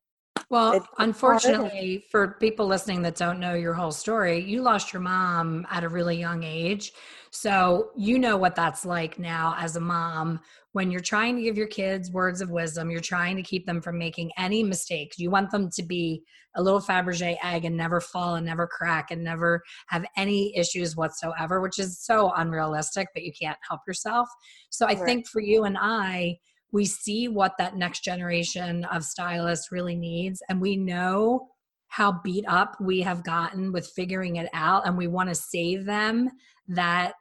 Well, 0.50 0.74
it's 0.74 0.88
unfortunately, 1.00 1.92
hard. 1.92 2.04
for 2.12 2.28
people 2.40 2.68
listening 2.68 3.02
that 3.04 3.16
don't 3.16 3.40
know 3.40 3.56
your 3.56 3.74
whole 3.74 3.92
story, 3.92 4.44
you 4.44 4.62
lost 4.62 4.94
your 4.94 5.02
mom 5.02 5.66
at 5.70 5.84
a 5.84 5.90
really 5.90 6.18
young 6.18 6.44
age. 6.44 6.92
So 7.32 7.92
you 7.98 8.20
know 8.20 8.38
what 8.38 8.56
that's 8.56 8.86
like 8.86 9.20
now 9.20 9.56
as 9.58 9.76
a 9.76 9.82
mom 9.82 10.40
when 10.76 10.92
you're 10.92 11.00
trying 11.00 11.38
to 11.38 11.42
give 11.42 11.58
your 11.58 11.68
kids 11.68 12.12
words 12.12 12.42
of 12.42 12.50
wisdom, 12.50 12.92
you're 12.92 13.00
trying 13.00 13.38
to 13.38 13.42
keep 13.42 13.66
them 13.66 13.82
from 13.82 13.98
making 13.98 14.30
any 14.38 14.62
mistakes. 14.62 15.18
You 15.18 15.32
want 15.32 15.50
them 15.50 15.70
to 15.70 15.82
be 15.82 16.22
a 16.58 16.62
little 16.62 16.82
Fabergé 16.82 17.38
egg 17.42 17.64
and 17.64 17.78
never 17.78 18.02
fall 18.02 18.36
and 18.36 18.46
never 18.46 18.68
crack 18.68 19.10
and 19.10 19.24
never 19.24 19.64
have 19.88 20.06
any 20.18 20.54
issues 20.54 20.98
whatsoever, 20.98 21.62
which 21.62 21.80
is 21.80 22.02
so 22.02 22.34
unrealistic, 22.36 23.08
but 23.14 23.24
you 23.24 23.32
can't 23.32 23.58
help 23.66 23.82
yourself. 23.88 24.28
So 24.70 24.86
I 24.86 24.96
right. 24.96 25.06
think 25.06 25.30
for 25.30 25.40
you 25.40 25.64
and 25.64 25.78
I, 25.80 26.40
we 26.72 26.86
see 26.86 27.28
what 27.28 27.54
that 27.58 27.76
next 27.78 28.04
generation 28.04 28.84
of 28.86 29.04
stylists 29.04 29.72
really 29.72 29.96
needs, 29.96 30.42
and 30.50 30.62
we 30.62 30.76
know 30.76 31.48
how 31.88 32.20
beat 32.24 32.46
up 32.48 32.76
we 32.82 33.02
have 33.02 33.24
gotten 33.24 33.72
with 33.72 33.88
figuring 33.96 34.36
it 34.38 34.50
out, 34.54 34.88
and 34.88 34.98
we 34.98 35.08
want 35.08 35.30
to 35.30 35.36
save 35.36 35.86
them 35.86 36.30
that, 36.68 37.14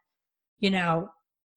you 0.60 0.70
know, 0.70 1.08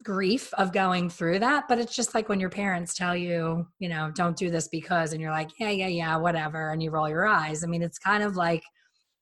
grief 0.03 0.53
of 0.55 0.71
going 0.71 1.09
through 1.09 1.39
that. 1.39 1.67
But 1.67 1.79
it's 1.79 1.95
just 1.95 2.13
like 2.13 2.29
when 2.29 2.39
your 2.39 2.49
parents 2.49 2.93
tell 2.93 3.15
you 3.15 3.67
you 3.79 3.89
know 3.89 4.11
don't 4.15 4.37
do 4.37 4.49
this 4.49 4.67
because 4.67 5.11
and 5.11 5.21
you're 5.21 5.31
like 5.31 5.49
yeah 5.59 5.69
yeah 5.69 5.87
yeah 5.87 6.17
whatever 6.17 6.71
and 6.71 6.81
you 6.83 6.91
roll 6.91 7.09
your 7.09 7.25
eyes. 7.25 7.63
I 7.63 7.67
mean 7.67 7.81
it's 7.81 7.97
kind 7.99 8.23
of 8.23 8.35
like 8.35 8.63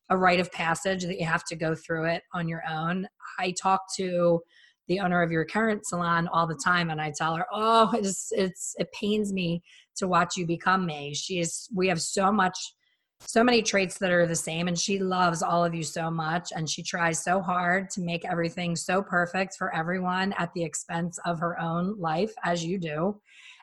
a 0.09 0.17
rite 0.17 0.39
of 0.39 0.51
passage 0.51 1.03
that 1.03 1.19
you 1.19 1.25
have 1.25 1.43
to 1.45 1.55
go 1.55 1.73
through 1.75 2.05
it 2.05 2.23
on 2.33 2.47
your 2.47 2.61
own. 2.69 3.07
I 3.39 3.53
talk 3.59 3.81
to 3.97 4.41
the 4.87 4.99
owner 4.99 5.21
of 5.21 5.31
your 5.31 5.45
current 5.45 5.85
salon 5.85 6.27
all 6.27 6.47
the 6.47 6.59
time 6.63 6.89
and 6.89 7.01
i 7.01 7.11
tell 7.15 7.35
her 7.35 7.45
oh 7.53 7.91
it's 7.93 8.31
it's 8.31 8.75
it 8.77 8.91
pains 8.91 9.33
me 9.33 9.61
to 9.95 10.07
watch 10.07 10.35
you 10.37 10.45
become 10.45 10.85
me 10.85 11.13
she's 11.13 11.69
we 11.73 11.87
have 11.87 12.01
so 12.01 12.31
much 12.31 12.57
so 13.21 13.43
many 13.43 13.61
traits 13.61 13.97
that 13.97 14.11
are 14.11 14.27
the 14.27 14.35
same 14.35 14.67
and 14.67 14.77
she 14.77 14.99
loves 14.99 15.41
all 15.41 15.63
of 15.63 15.73
you 15.73 15.83
so 15.83 16.11
much 16.11 16.49
and 16.55 16.69
she 16.69 16.83
tries 16.83 17.23
so 17.23 17.41
hard 17.41 17.89
to 17.89 18.01
make 18.01 18.25
everything 18.25 18.75
so 18.75 19.01
perfect 19.01 19.55
for 19.57 19.73
everyone 19.73 20.33
at 20.37 20.53
the 20.53 20.63
expense 20.63 21.17
of 21.25 21.39
her 21.39 21.59
own 21.59 21.97
life 21.99 22.33
as 22.43 22.63
you 22.63 22.77
do 22.77 23.19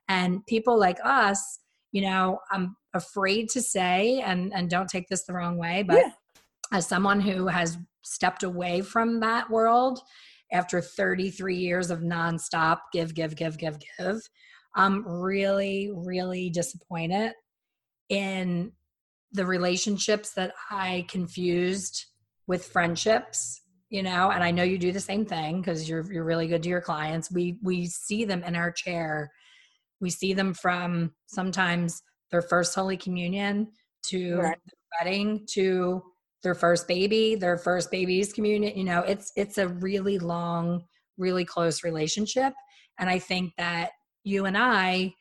and 0.08 0.44
people 0.46 0.78
like 0.78 0.98
us 1.04 1.60
you 1.92 2.02
know 2.02 2.38
i'm 2.50 2.76
afraid 2.94 3.48
to 3.48 3.60
say 3.60 4.20
and 4.20 4.52
and 4.54 4.70
don't 4.70 4.88
take 4.88 5.08
this 5.08 5.24
the 5.24 5.32
wrong 5.32 5.56
way 5.56 5.82
but 5.82 5.98
yeah. 5.98 6.10
as 6.72 6.86
someone 6.86 7.20
who 7.20 7.46
has 7.46 7.78
stepped 8.02 8.42
away 8.42 8.80
from 8.80 9.20
that 9.20 9.48
world 9.48 10.00
after 10.52 10.80
33 10.80 11.56
years 11.56 11.90
of 11.90 12.00
nonstop 12.00 12.78
give 12.92 13.14
give 13.14 13.36
give 13.36 13.58
give 13.58 13.78
give 13.98 14.20
i'm 14.74 15.06
really 15.06 15.90
really 15.94 16.50
disappointed 16.50 17.32
in 18.08 18.72
the 19.32 19.46
relationships 19.46 20.34
that 20.34 20.52
I 20.70 21.06
confused 21.08 22.06
with 22.46 22.66
friendships, 22.66 23.62
you 23.88 24.02
know, 24.02 24.30
and 24.30 24.44
I 24.44 24.50
know 24.50 24.62
you 24.62 24.78
do 24.78 24.92
the 24.92 25.00
same 25.00 25.24
thing 25.24 25.60
because 25.60 25.88
you're 25.88 26.10
you're 26.12 26.24
really 26.24 26.46
good 26.46 26.62
to 26.62 26.68
your 26.68 26.80
clients. 26.80 27.30
We 27.30 27.58
we 27.62 27.86
see 27.86 28.24
them 28.24 28.42
in 28.44 28.54
our 28.54 28.70
chair. 28.70 29.32
We 30.00 30.10
see 30.10 30.34
them 30.34 30.54
from 30.54 31.12
sometimes 31.26 32.02
their 32.30 32.42
first 32.42 32.74
Holy 32.74 32.96
Communion 32.96 33.68
to 34.08 34.36
right. 34.36 34.58
wedding 35.00 35.46
to 35.52 36.02
their 36.42 36.54
first 36.54 36.88
baby, 36.88 37.34
their 37.34 37.58
first 37.58 37.90
baby's 37.90 38.32
community. 38.32 38.78
You 38.78 38.84
know, 38.84 39.00
it's 39.00 39.32
it's 39.36 39.58
a 39.58 39.68
really 39.68 40.18
long, 40.18 40.84
really 41.16 41.44
close 41.44 41.84
relationship. 41.84 42.52
And 42.98 43.08
I 43.08 43.18
think 43.18 43.52
that 43.58 43.90
you 44.24 44.44
and 44.46 44.56
I 44.56 45.14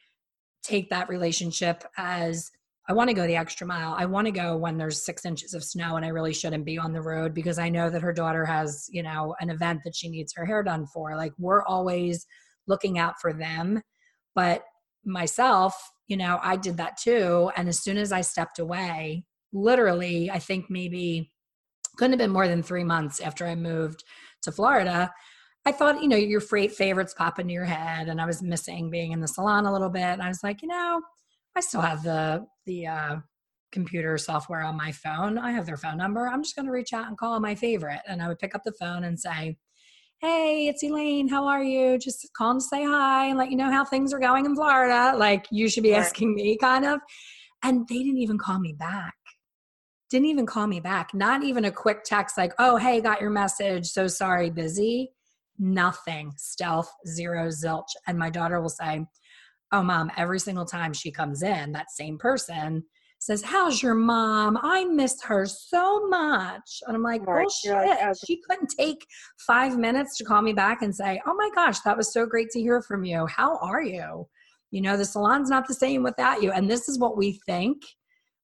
take 0.64 0.90
that 0.90 1.10
relationship 1.10 1.84
as 1.98 2.50
I 2.90 2.94
want 2.94 3.10
to 3.10 3.14
go 3.16 3.26
the 3.26 3.36
extra 3.36 3.66
mile. 3.66 3.96
I 3.98 4.06
want 4.06 4.26
to 4.26 4.32
go 4.32 4.58
when 4.58 4.78
there's 4.78 5.06
six 5.06 5.26
inches 5.26 5.54
of 5.54 5.64
snow 5.64 5.96
and 5.96 6.06
I 6.06 6.10
really 6.10 6.34
shouldn't 6.34 6.66
be 6.66 6.78
on 6.78 6.94
the 6.94 7.02
road 7.02 7.34
because 7.34 7.60
I 7.60 7.70
know 7.70 7.90
that 7.90 8.02
her 8.02 8.14
daughter 8.14 8.46
has, 8.46 8.88
you 8.92 9.04
know, 9.04 9.36
an 9.40 9.50
event 9.50 9.82
that 9.86 9.96
she 9.96 10.10
needs 10.10 10.34
her 10.36 10.46
hair 10.46 10.64
done 10.64 10.86
for. 10.88 11.16
Like 11.16 11.34
we're 11.38 11.64
always 11.64 12.26
looking 12.68 13.00
out 13.00 13.16
for 13.22 13.34
them. 13.34 13.82
But 14.36 14.64
myself, 15.06 15.76
you 16.08 16.18
know, 16.18 16.40
I 16.42 16.56
did 16.56 16.78
that 16.78 16.98
too. 16.98 17.52
And 17.56 17.70
as 17.70 17.82
soon 17.82 17.98
as 17.98 18.12
I 18.12 18.22
stepped 18.22 18.60
away, 18.60 19.24
literally, 19.54 20.30
I 20.32 20.40
think 20.40 20.66
maybe 20.70 21.32
couldn't 21.98 22.14
have 22.14 22.20
been 22.20 22.32
more 22.32 22.48
than 22.48 22.64
three 22.64 22.84
months 22.84 23.20
after 23.20 23.46
I 23.46 23.56
moved 23.56 24.04
to 24.44 24.52
Florida. 24.52 25.12
I 25.66 25.72
thought, 25.72 26.02
you 26.02 26.08
know, 26.08 26.18
your 26.18 26.42
freight 26.42 26.72
favorites 26.72 27.14
pop 27.16 27.38
into 27.38 27.54
your 27.54 27.66
head, 27.66 28.08
and 28.08 28.20
I 28.20 28.26
was 28.26 28.42
missing 28.42 28.90
being 28.90 29.12
in 29.12 29.22
the 29.22 29.28
salon 29.28 29.66
a 29.66 29.72
little 29.74 29.90
bit. 29.90 30.02
And 30.02 30.22
I 30.22 30.28
was 30.28 30.44
like, 30.44 30.62
you 30.62 30.68
know, 30.68 31.02
I 31.56 31.60
still 31.60 31.82
have 31.82 32.02
the 32.04 32.46
the 32.66 32.88
uh, 32.88 33.16
computer 33.72 34.18
software 34.18 34.62
on 34.62 34.76
my 34.76 34.92
phone. 34.92 35.38
I 35.38 35.52
have 35.52 35.66
their 35.66 35.78
phone 35.78 35.98
number. 35.98 36.28
I'm 36.28 36.44
just 36.44 36.56
going 36.56 36.66
to 36.66 36.72
reach 36.72 36.94
out 36.94 37.08
and 37.08 37.18
call 37.18 37.40
my 37.40 37.56
favorite. 37.56 38.02
And 38.08 38.22
I 38.22 38.28
would 38.28 38.40
pick 38.40 38.56
up 38.56 38.64
the 38.64 38.74
phone 38.74 39.04
and 39.04 39.20
say, 39.20 39.58
Hey, 40.20 40.68
it's 40.68 40.84
Elaine. 40.84 41.28
How 41.28 41.48
are 41.48 41.64
you? 41.64 41.98
Just 41.98 42.30
calling 42.38 42.60
to 42.60 42.64
say 42.64 42.84
hi 42.86 43.26
and 43.26 43.40
let 43.40 43.50
you 43.50 43.58
know 43.58 43.72
how 43.72 43.84
things 43.84 44.14
are 44.14 44.20
going 44.20 44.46
in 44.46 44.56
Florida. 44.56 45.18
Like 45.18 45.48
you 45.52 45.68
should 45.68 45.84
be 45.84 45.96
asking 45.96 46.36
me, 46.36 46.58
kind 46.58 46.86
of. 46.86 47.00
And 47.64 47.88
they 47.88 48.00
didn't 48.00 48.20
even 48.20 48.38
call 48.38 48.60
me 48.60 48.74
back. 48.74 49.16
Didn't 50.12 50.28
even 50.28 50.46
call 50.46 50.68
me 50.68 50.80
back. 50.80 51.14
Not 51.16 51.44
even 51.44 51.66
a 51.66 51.72
quick 51.72 52.04
text 52.04 52.38
like, 52.38 52.54
oh, 52.60 52.78
hey, 52.78 53.02
got 53.02 53.22
your 53.22 53.32
message. 53.32 53.88
So 53.88 54.08
sorry, 54.08 54.52
busy. 54.52 55.14
Nothing. 55.58 56.34
Stealth, 56.38 56.92
zero, 57.08 57.48
zilch. 57.48 57.90
And 58.06 58.20
my 58.20 58.30
daughter 58.30 58.62
will 58.62 58.70
say, 58.70 59.06
oh 59.72 59.82
mom 59.82 60.12
every 60.18 60.40
single 60.40 60.66
time 60.66 60.94
she 60.94 61.12
comes 61.12 61.44
in 61.44 61.72
that 61.72 61.92
same 61.92 62.18
person 62.18 62.84
says 63.20 63.42
how's 63.42 63.82
your 63.82 63.94
mom 63.94 64.58
i 64.62 64.84
miss 64.86 65.22
her 65.24 65.46
so 65.46 66.08
much 66.08 66.82
and 66.88 66.96
i'm 66.96 67.04
like 67.04 67.24
bullshit 67.24 67.72
like, 67.72 68.16
she 68.26 68.42
couldn't 68.50 68.74
take 68.78 69.06
five 69.46 69.78
minutes 69.78 70.18
to 70.18 70.24
call 70.24 70.42
me 70.42 70.54
back 70.54 70.82
and 70.82 70.96
say 70.96 71.22
oh 71.26 71.34
my 71.34 71.50
gosh 71.56 71.80
that 71.82 71.98
was 71.98 72.12
so 72.12 72.26
great 72.26 72.50
to 72.50 72.60
hear 72.60 72.82
from 72.82 73.04
you 73.04 73.26
how 73.28 73.58
are 73.58 73.82
you 73.82 74.28
you 74.72 74.82
know 74.82 74.98
the 74.98 75.06
salon's 75.06 75.50
not 75.50 75.68
the 75.68 75.74
same 75.74 76.04
without 76.04 76.42
you 76.42 76.52
and 76.52 76.70
this 76.70 76.90
is 76.90 77.00
what 77.00 77.18
we 77.18 77.40
think 77.46 77.82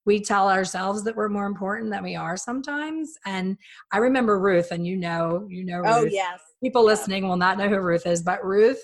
we 0.04 0.20
tell 0.20 0.48
ourselves 0.48 1.04
that 1.04 1.16
we're 1.16 1.28
more 1.28 1.46
important 1.46 1.90
than 1.90 2.02
we 2.02 2.16
are 2.16 2.36
sometimes 2.36 3.14
and 3.26 3.56
i 3.92 3.98
remember 3.98 4.38
ruth 4.38 4.70
and 4.70 4.86
you 4.86 4.96
know 4.96 5.46
you 5.50 5.64
know 5.64 5.82
oh, 5.84 6.02
ruth. 6.02 6.10
oh 6.10 6.14
yes 6.14 6.40
people 6.62 6.84
listening 6.84 7.26
will 7.26 7.36
not 7.36 7.58
know 7.58 7.68
who 7.68 7.78
ruth 7.78 8.06
is 8.06 8.22
but 8.22 8.44
ruth 8.44 8.82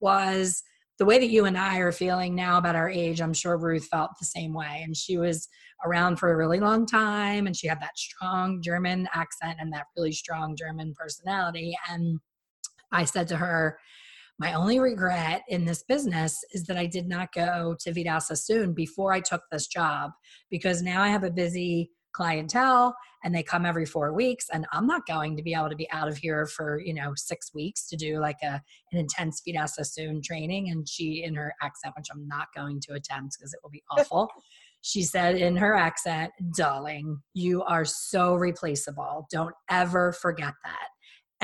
was 0.00 0.62
the 0.98 1.04
way 1.04 1.18
that 1.18 1.30
you 1.30 1.44
and 1.44 1.58
I 1.58 1.78
are 1.78 1.92
feeling 1.92 2.34
now 2.34 2.56
about 2.58 2.76
our 2.76 2.88
age, 2.88 3.20
I'm 3.20 3.34
sure 3.34 3.58
Ruth 3.58 3.86
felt 3.86 4.12
the 4.18 4.26
same 4.26 4.54
way. 4.54 4.82
And 4.84 4.96
she 4.96 5.18
was 5.18 5.48
around 5.84 6.16
for 6.16 6.32
a 6.32 6.36
really 6.36 6.60
long 6.60 6.86
time 6.86 7.46
and 7.46 7.56
she 7.56 7.66
had 7.66 7.80
that 7.80 7.98
strong 7.98 8.62
German 8.62 9.08
accent 9.12 9.56
and 9.58 9.72
that 9.72 9.86
really 9.96 10.12
strong 10.12 10.56
German 10.56 10.94
personality. 10.96 11.76
And 11.90 12.20
I 12.92 13.04
said 13.04 13.28
to 13.28 13.36
her, 13.36 13.78
my 14.38 14.54
only 14.54 14.80
regret 14.80 15.42
in 15.48 15.64
this 15.64 15.82
business 15.82 16.44
is 16.52 16.64
that 16.64 16.76
I 16.76 16.86
did 16.86 17.06
not 17.06 17.32
go 17.32 17.76
to 17.80 17.92
Vidal 17.92 18.20
Sassoon 18.20 18.72
before 18.72 19.12
I 19.12 19.20
took 19.20 19.42
this 19.50 19.66
job 19.66 20.10
because 20.50 20.82
now 20.82 21.02
I 21.02 21.08
have 21.08 21.24
a 21.24 21.30
busy 21.30 21.90
clientele 22.12 22.94
and 23.24 23.34
they 23.34 23.42
come 23.42 23.66
every 23.66 23.84
four 23.84 24.12
weeks 24.12 24.46
and 24.52 24.66
i'm 24.72 24.86
not 24.86 25.04
going 25.04 25.36
to 25.36 25.42
be 25.42 25.52
able 25.52 25.68
to 25.68 25.74
be 25.74 25.90
out 25.90 26.08
of 26.08 26.16
here 26.16 26.46
for 26.46 26.80
you 26.80 26.94
know 26.94 27.12
six 27.16 27.52
weeks 27.52 27.88
to 27.88 27.96
do 27.96 28.20
like 28.20 28.38
a 28.42 28.62
an 28.92 28.98
intense 28.98 29.42
Vidal 29.44 29.66
Sassoon 29.66 30.22
training. 30.22 30.70
And 30.70 30.88
she 30.88 31.24
in 31.24 31.34
her 31.34 31.52
accent 31.60 31.94
which 31.98 32.06
i'm 32.12 32.26
not 32.28 32.46
going 32.54 32.80
to 32.82 32.94
attempt 32.94 33.36
because 33.36 33.52
it 33.52 33.60
will 33.62 33.70
be 33.70 33.82
awful 33.90 34.30
she 34.80 35.02
said 35.02 35.36
in 35.36 35.56
her 35.56 35.74
accent 35.74 36.30
darling 36.56 37.20
you 37.32 37.62
are 37.62 37.84
so 37.84 38.34
replaceable. 38.34 39.26
Don't 39.30 39.54
ever 39.68 40.12
forget 40.12 40.54
that 40.62 40.88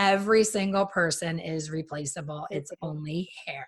every 0.00 0.42
single 0.42 0.86
person 0.86 1.38
is 1.38 1.70
replaceable 1.70 2.46
it's 2.50 2.70
only 2.80 3.28
hair 3.46 3.66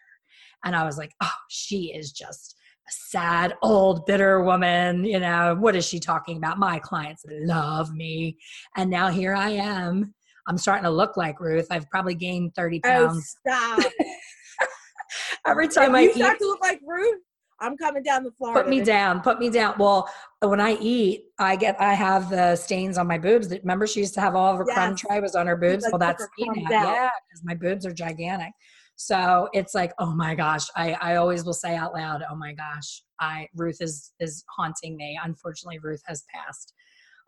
and 0.65 0.75
i 0.75 0.85
was 0.85 0.97
like 0.97 1.13
oh 1.23 1.31
she 1.49 1.93
is 1.95 2.11
just 2.11 2.57
a 2.89 2.93
sad, 3.11 3.55
old, 3.63 4.07
bitter 4.07 4.43
woman. 4.43 5.05
You 5.05 5.21
know, 5.21 5.57
what 5.57 5.77
is 5.77 5.87
she 5.87 6.01
talking 6.01 6.37
about? 6.37 6.59
My 6.59 6.81
clients 6.81 7.25
love 7.29 7.95
me. 7.95 8.37
And 8.77 8.91
now 8.91 9.09
here 9.09 9.35
I 9.35 9.51
am. 9.51 10.13
I'm 10.49 10.59
starting 10.59 10.85
to 10.85 10.91
look 10.91 11.17
like 11.17 11.39
Ruth. 11.39 11.69
I've 11.71 11.89
probably 11.91 12.17
gained 12.17 12.57
30 12.57 12.81
pounds. 12.81 13.37
Oh, 13.47 13.79
stop. 13.79 13.93
Every 15.47 15.69
time 15.69 15.91
if 15.91 15.97
I 15.97 16.01
you 16.01 16.11
eat, 16.11 16.17
start 16.17 16.39
to 16.39 16.47
look 16.47 16.61
like 16.61 16.81
Ruth, 16.85 17.21
I'm 17.63 17.77
coming 17.77 18.03
down 18.03 18.25
the 18.25 18.33
Florida. 18.33 18.61
Put 18.61 18.69
me 18.69 18.83
down. 18.83 19.21
Put 19.21 19.39
me 19.39 19.49
down. 19.49 19.75
Well, 19.79 20.09
when 20.41 20.61
I 20.61 20.77
eat, 20.81 21.27
I 21.39 21.57
get 21.57 21.81
I 21.81 21.95
have 21.95 22.29
the 22.29 22.57
stains 22.57 22.99
on 22.99 23.07
my 23.07 23.19
boobs. 23.19 23.51
Remember, 23.51 23.87
she 23.87 24.01
used 24.01 24.15
to 24.15 24.21
have 24.21 24.35
all 24.35 24.53
of 24.53 24.59
her 24.59 24.65
yes. 24.67 24.77
crumb 24.77 24.97
tray 24.97 25.21
was 25.21 25.35
on 25.35 25.47
her 25.47 25.57
boobs. 25.57 25.85
Like 25.85 25.93
well, 25.93 25.99
that's 25.99 26.27
me 26.39 26.49
now. 26.69 26.93
Yeah, 26.93 27.11
because 27.29 27.45
my 27.45 27.55
boobs 27.55 27.87
are 27.87 27.93
gigantic. 27.93 28.53
So 28.97 29.49
it's 29.53 29.75
like, 29.75 29.93
oh 29.99 30.15
my 30.15 30.35
gosh, 30.35 30.67
I, 30.77 30.93
I 30.93 31.17
always 31.17 31.45
will 31.45 31.55
say 31.55 31.75
out 31.77 31.95
loud, 31.95 32.23
oh 32.31 32.37
my 32.37 32.53
gosh, 32.53 33.03
I 33.21 33.49
Ruth 33.55 33.81
is 33.81 34.13
is 34.21 34.45
haunting 34.55 34.97
me. 34.97 35.19
Unfortunately, 35.23 35.79
Ruth 35.79 36.03
has 36.07 36.25
passed 36.33 36.75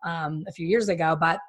um, 0.05 0.43
a 0.47 0.51
few 0.51 0.67
years 0.67 0.89
ago, 0.89 1.17
but 1.19 1.39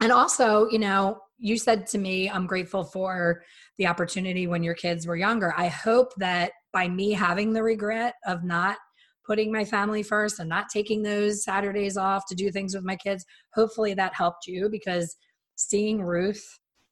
and 0.00 0.12
also, 0.12 0.68
you 0.70 0.78
know, 0.78 1.18
you 1.44 1.58
said 1.58 1.86
to 1.88 1.98
me, 1.98 2.30
I'm 2.30 2.46
grateful 2.46 2.84
for 2.84 3.42
the 3.76 3.86
opportunity 3.86 4.46
when 4.46 4.62
your 4.62 4.72
kids 4.72 5.06
were 5.06 5.14
younger. 5.14 5.52
I 5.54 5.68
hope 5.68 6.14
that 6.16 6.52
by 6.72 6.88
me 6.88 7.12
having 7.12 7.52
the 7.52 7.62
regret 7.62 8.14
of 8.26 8.44
not 8.44 8.78
putting 9.26 9.52
my 9.52 9.62
family 9.62 10.02
first 10.02 10.40
and 10.40 10.48
not 10.48 10.70
taking 10.72 11.02
those 11.02 11.44
Saturdays 11.44 11.98
off 11.98 12.24
to 12.28 12.34
do 12.34 12.50
things 12.50 12.74
with 12.74 12.82
my 12.82 12.96
kids. 12.96 13.26
Hopefully 13.52 13.92
that 13.92 14.14
helped 14.14 14.46
you 14.46 14.70
because 14.70 15.16
seeing 15.56 16.02
Ruth 16.02 16.42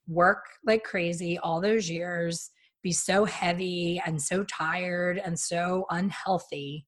work 0.07 0.45
like 0.63 0.83
crazy 0.83 1.39
all 1.39 1.59
those 1.59 1.89
years, 1.89 2.51
be 2.83 2.91
so 2.91 3.25
heavy 3.25 3.99
and 4.05 4.21
so 4.21 4.43
tired 4.43 5.17
and 5.17 5.39
so 5.39 5.87
unhealthy, 5.89 6.85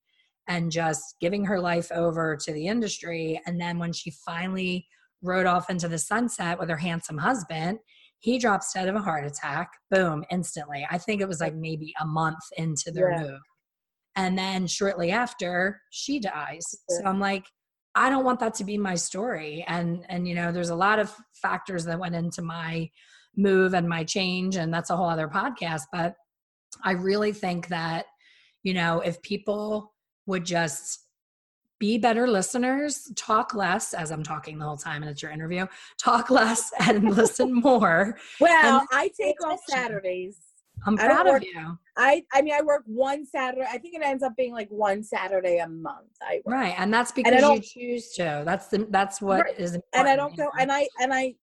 and 0.48 0.72
just 0.72 1.16
giving 1.20 1.44
her 1.46 1.60
life 1.60 1.92
over 1.92 2.38
to 2.46 2.54
the 2.54 2.68
industry. 2.68 3.42
And 3.48 3.60
then 3.60 3.80
when 3.80 3.92
she 3.92 4.12
finally 4.12 4.86
rode 5.26 5.46
off 5.46 5.70
into 5.70 5.88
the 5.88 5.98
sunset 5.98 6.60
with 6.60 6.70
her 6.70 6.78
handsome 6.78 7.18
husband, 7.18 7.80
he 8.20 8.38
drops 8.40 8.74
dead 8.74 8.88
of 8.88 8.96
a 8.96 9.02
heart 9.02 9.26
attack. 9.26 9.72
Boom, 9.92 10.24
instantly. 10.32 10.88
I 10.90 10.98
think 10.98 11.22
it 11.22 11.28
was 11.28 11.42
like 11.42 11.56
maybe 11.56 11.94
a 12.02 12.06
month 12.06 12.44
into 12.58 12.92
their 12.92 13.12
yeah. 13.12 13.24
move. 13.24 13.40
And 14.16 14.38
then 14.38 14.66
shortly 14.66 15.12
after, 15.12 15.82
she 15.92 16.20
dies. 16.20 16.64
So 16.90 17.04
I'm 17.06 17.20
like, 17.20 17.46
I 17.96 18.10
don't 18.10 18.26
want 18.26 18.40
that 18.40 18.54
to 18.56 18.64
be 18.64 18.78
my 18.78 18.96
story. 18.96 19.64
And 19.68 20.06
and 20.10 20.28
you 20.28 20.36
know, 20.36 20.52
there's 20.52 20.70
a 20.70 20.76
lot 20.76 21.00
of 21.00 21.14
factors 21.42 21.86
that 21.86 22.00
went 22.00 22.16
into 22.16 22.42
my 22.42 22.90
move 23.38 23.74
and 23.74 23.88
my 23.88 24.04
change, 24.04 24.56
and 24.56 24.74
that's 24.74 24.90
a 24.90 24.96
whole 24.96 25.10
other 25.10 25.28
podcast. 25.28 25.84
But 25.92 26.16
I 26.84 26.92
really 26.92 27.32
think 27.32 27.68
that, 27.70 28.06
you 28.64 28.74
know, 28.74 29.00
if 29.00 29.22
people 29.22 29.94
would 30.28 30.46
just 30.46 31.05
be 31.80 31.98
better 31.98 32.28
listeners, 32.28 33.12
talk 33.16 33.54
less 33.54 33.94
as 33.94 34.12
I'm 34.12 34.24
talking 34.24 34.58
the 34.58 34.66
whole 34.66 34.78
time 34.78 35.02
and 35.02 35.12
it's 35.12 35.22
your 35.22 35.32
interview, 35.32 35.66
talk 35.98 36.30
less 36.30 36.72
and 36.80 37.16
listen 37.16 37.54
more. 37.54 38.18
Well, 38.40 38.80
and 38.80 38.88
I 38.92 39.12
take 39.20 39.44
off 39.46 39.60
Saturdays. 39.68 40.38
I'm 40.86 40.98
proud 40.98 41.26
work, 41.26 41.42
of 41.42 41.48
you. 41.48 41.78
I 41.98 42.24
I 42.34 42.42
mean 42.42 42.54
I 42.54 42.62
work 42.62 42.84
one 42.86 43.26
Saturday. 43.26 43.68
I 43.70 43.78
think 43.78 43.96
it 43.96 44.02
ends 44.04 44.24
up 44.24 44.36
being 44.36 44.54
like 44.54 44.68
one 44.70 45.04
Saturday 45.04 45.58
a 45.58 45.68
month. 45.68 46.10
I 46.22 46.42
work. 46.46 46.54
Right. 46.54 46.76
And 46.78 46.94
that's 46.94 47.12
because 47.12 47.34
and 47.34 47.56
you 47.56 47.62
choose 47.62 48.10
to. 48.14 48.44
That's 48.46 48.68
the 48.68 48.86
that's 48.90 49.22
what 49.22 49.46
right. 49.46 49.60
is 49.60 49.78
And 49.94 50.08
I 50.08 50.16
don't 50.16 50.36
go 50.36 50.50
and 50.60 50.72
I 50.72 50.88
and 51.00 51.14
I 51.14 51.36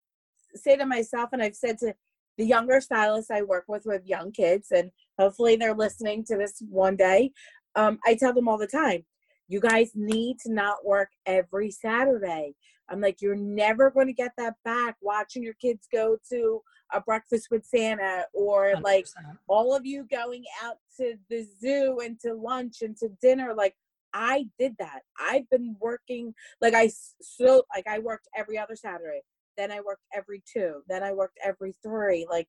say 0.55 0.77
to 0.77 0.85
myself 0.85 1.31
and 1.33 1.43
I've 1.43 1.55
said 1.55 1.79
to 1.79 1.95
the 2.39 2.45
younger 2.45 2.81
stylists 2.81 3.31
I 3.31 3.43
work 3.43 3.65
with 3.69 3.87
with 3.87 4.07
young 4.07 4.33
kids 4.33 4.73
and 4.73 4.91
hopefully 5.19 5.57
they're 5.57 5.75
listening 5.75 6.25
to 6.25 6.37
this 6.37 6.63
one 6.69 6.97
day. 6.97 7.33
Um, 7.77 7.99
I 8.05 8.17
tell 8.17 8.33
them 8.33 8.49
all 8.49 8.59
the 8.59 8.67
time, 8.67 9.05
you 9.51 9.59
guys 9.61 9.91
need 9.97 10.39
to 10.39 10.53
not 10.53 10.87
work 10.87 11.09
every 11.27 11.73
Saturday. 11.73 12.55
I'm 12.89 13.01
like, 13.01 13.21
you're 13.21 13.35
never 13.35 13.91
going 13.91 14.07
to 14.07 14.13
get 14.13 14.31
that 14.39 14.55
back 14.65 14.95
watching 15.03 15.43
your 15.43 15.55
kids 15.55 15.89
go 15.93 16.17
to 16.31 16.61
a 16.93 17.01
breakfast 17.01 17.49
with 17.51 17.65
Santa 17.65 18.27
or 18.33 18.75
100%. 18.77 18.83
like 18.85 19.07
all 19.49 19.75
of 19.75 19.85
you 19.85 20.07
going 20.09 20.45
out 20.63 20.77
to 20.99 21.15
the 21.29 21.45
zoo 21.61 21.99
and 22.03 22.19
to 22.21 22.33
lunch 22.33 22.83
and 22.83 22.97
to 22.99 23.09
dinner. 23.21 23.53
Like, 23.53 23.75
I 24.15 24.47
did 24.57 24.77
that. 24.79 25.01
I've 25.19 25.51
been 25.51 25.75
working, 25.81 26.33
like, 26.61 26.75
I 26.75 26.89
so, 27.21 27.65
like, 27.75 27.89
I 27.89 27.99
worked 27.99 28.29
every 28.37 28.57
other 28.57 28.77
Saturday. 28.77 29.23
Then 29.57 29.73
I 29.73 29.81
worked 29.81 30.05
every 30.15 30.45
two. 30.51 30.83
Then 30.89 31.03
I 31.03 31.13
worked 31.13 31.39
every 31.45 31.75
three. 31.83 32.25
Like, 32.31 32.47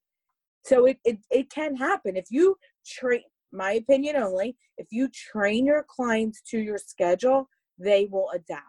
so 0.63 0.85
it, 0.85 0.99
it, 1.03 1.17
it 1.31 1.49
can 1.49 1.75
happen. 1.75 2.15
If 2.15 2.25
you 2.29 2.57
train, 2.85 3.23
my 3.51 3.73
opinion 3.73 4.15
only, 4.15 4.55
if 4.77 4.87
you 4.91 5.09
train 5.09 5.65
your 5.65 5.85
clients 5.87 6.41
to 6.49 6.59
your 6.59 6.77
schedule, 6.77 7.49
they 7.77 8.07
will 8.11 8.29
adapt. 8.33 8.65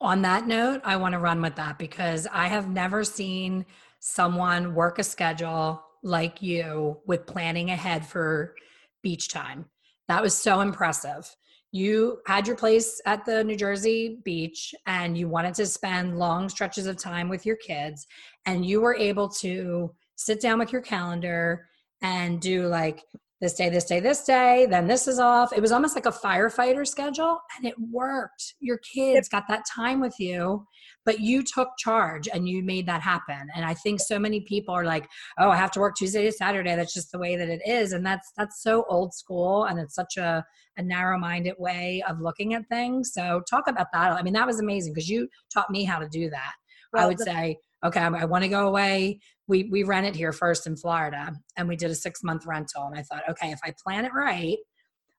On 0.00 0.22
that 0.22 0.46
note, 0.46 0.80
I 0.84 0.96
want 0.96 1.12
to 1.12 1.18
run 1.18 1.40
with 1.40 1.54
that 1.56 1.78
because 1.78 2.26
I 2.32 2.48
have 2.48 2.68
never 2.68 3.04
seen 3.04 3.64
someone 4.00 4.74
work 4.74 4.98
a 4.98 5.04
schedule 5.04 5.82
like 6.02 6.42
you 6.42 6.98
with 7.06 7.26
planning 7.26 7.70
ahead 7.70 8.04
for 8.04 8.56
beach 9.02 9.28
time. 9.28 9.66
That 10.08 10.22
was 10.22 10.34
so 10.34 10.60
impressive. 10.60 11.32
You 11.70 12.18
had 12.26 12.46
your 12.46 12.56
place 12.56 13.00
at 13.06 13.24
the 13.24 13.44
New 13.44 13.56
Jersey 13.56 14.18
beach 14.24 14.74
and 14.86 15.16
you 15.16 15.28
wanted 15.28 15.54
to 15.54 15.66
spend 15.66 16.18
long 16.18 16.48
stretches 16.48 16.86
of 16.86 16.96
time 16.96 17.28
with 17.28 17.46
your 17.46 17.56
kids, 17.56 18.06
and 18.44 18.66
you 18.66 18.80
were 18.80 18.96
able 18.96 19.28
to 19.28 19.94
sit 20.16 20.40
down 20.40 20.58
with 20.58 20.72
your 20.72 20.82
calendar 20.82 21.68
and 22.02 22.40
do 22.40 22.66
like 22.66 23.02
this 23.42 23.54
day, 23.54 23.68
this 23.68 23.84
day, 23.84 23.98
this 23.98 24.22
day, 24.22 24.66
then 24.70 24.86
this 24.86 25.08
is 25.08 25.18
off. 25.18 25.52
It 25.52 25.60
was 25.60 25.72
almost 25.72 25.96
like 25.96 26.06
a 26.06 26.12
firefighter 26.12 26.86
schedule 26.86 27.40
and 27.56 27.66
it 27.66 27.74
worked. 27.90 28.54
Your 28.60 28.78
kids 28.94 29.28
got 29.28 29.48
that 29.48 29.64
time 29.66 29.98
with 30.00 30.14
you, 30.20 30.64
but 31.04 31.18
you 31.18 31.42
took 31.42 31.70
charge 31.76 32.28
and 32.32 32.48
you 32.48 32.62
made 32.62 32.86
that 32.86 33.02
happen. 33.02 33.48
And 33.56 33.64
I 33.64 33.74
think 33.74 33.98
so 33.98 34.16
many 34.16 34.42
people 34.42 34.72
are 34.72 34.84
like, 34.84 35.08
oh, 35.38 35.50
I 35.50 35.56
have 35.56 35.72
to 35.72 35.80
work 35.80 35.96
Tuesday 35.96 36.24
to 36.24 36.30
Saturday. 36.30 36.76
That's 36.76 36.94
just 36.94 37.10
the 37.10 37.18
way 37.18 37.34
that 37.34 37.48
it 37.48 37.62
is. 37.66 37.90
And 37.92 38.06
that's 38.06 38.30
that's 38.36 38.62
so 38.62 38.84
old 38.88 39.12
school 39.12 39.64
and 39.64 39.80
it's 39.80 39.96
such 39.96 40.18
a, 40.18 40.46
a 40.76 40.82
narrow-minded 40.82 41.56
way 41.58 42.00
of 42.08 42.20
looking 42.20 42.54
at 42.54 42.68
things. 42.68 43.10
So 43.12 43.42
talk 43.50 43.64
about 43.66 43.88
that. 43.92 44.12
I 44.12 44.22
mean, 44.22 44.34
that 44.34 44.46
was 44.46 44.60
amazing 44.60 44.94
because 44.94 45.08
you 45.08 45.28
taught 45.52 45.68
me 45.68 45.82
how 45.82 45.98
to 45.98 46.08
do 46.08 46.30
that. 46.30 46.52
Well, 46.92 47.02
I 47.02 47.08
would 47.08 47.18
the- 47.18 47.24
say, 47.24 47.56
okay, 47.84 48.00
I 48.00 48.24
want 48.24 48.44
to 48.44 48.48
go 48.48 48.68
away 48.68 49.20
we 49.48 49.64
we 49.64 49.82
rented 49.82 50.14
here 50.16 50.32
first 50.32 50.66
in 50.66 50.76
Florida 50.76 51.32
and 51.56 51.68
we 51.68 51.76
did 51.76 51.90
a 51.90 51.94
six 51.94 52.22
month 52.22 52.46
rental. 52.46 52.84
And 52.86 52.98
I 52.98 53.02
thought, 53.02 53.28
okay, 53.28 53.50
if 53.50 53.60
I 53.64 53.74
plan 53.82 54.04
it 54.04 54.12
right, 54.14 54.58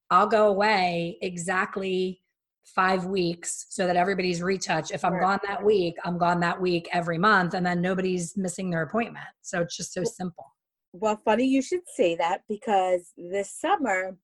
I'll 0.10 0.28
go 0.28 0.48
away 0.48 1.18
exactly 1.22 2.22
five 2.64 3.06
weeks 3.06 3.68
so 3.70 3.86
that 3.86 3.96
everybody's 3.96 4.42
retouch. 4.42 4.92
If 4.92 5.04
I'm 5.04 5.14
right. 5.14 5.22
gone 5.22 5.40
that 5.48 5.64
week, 5.64 5.96
I'm 6.06 6.18
gone 6.18 6.40
that 6.40 6.60
week 6.60 6.88
every 6.94 7.18
month, 7.18 7.54
and 7.54 7.66
then 7.66 7.82
nobody's 7.82 8.38
missing 8.38 8.70
their 8.70 8.84
appointment. 8.84 9.26
So 9.42 9.62
it's 9.62 9.76
just 9.76 9.94
so 9.94 10.04
simple. 10.04 10.46
Well, 10.94 11.20
funny 11.26 11.46
you 11.46 11.62
should 11.62 11.82
say 11.96 12.16
that 12.16 12.42
because 12.48 13.12
this 13.18 13.52
summer 13.60 14.18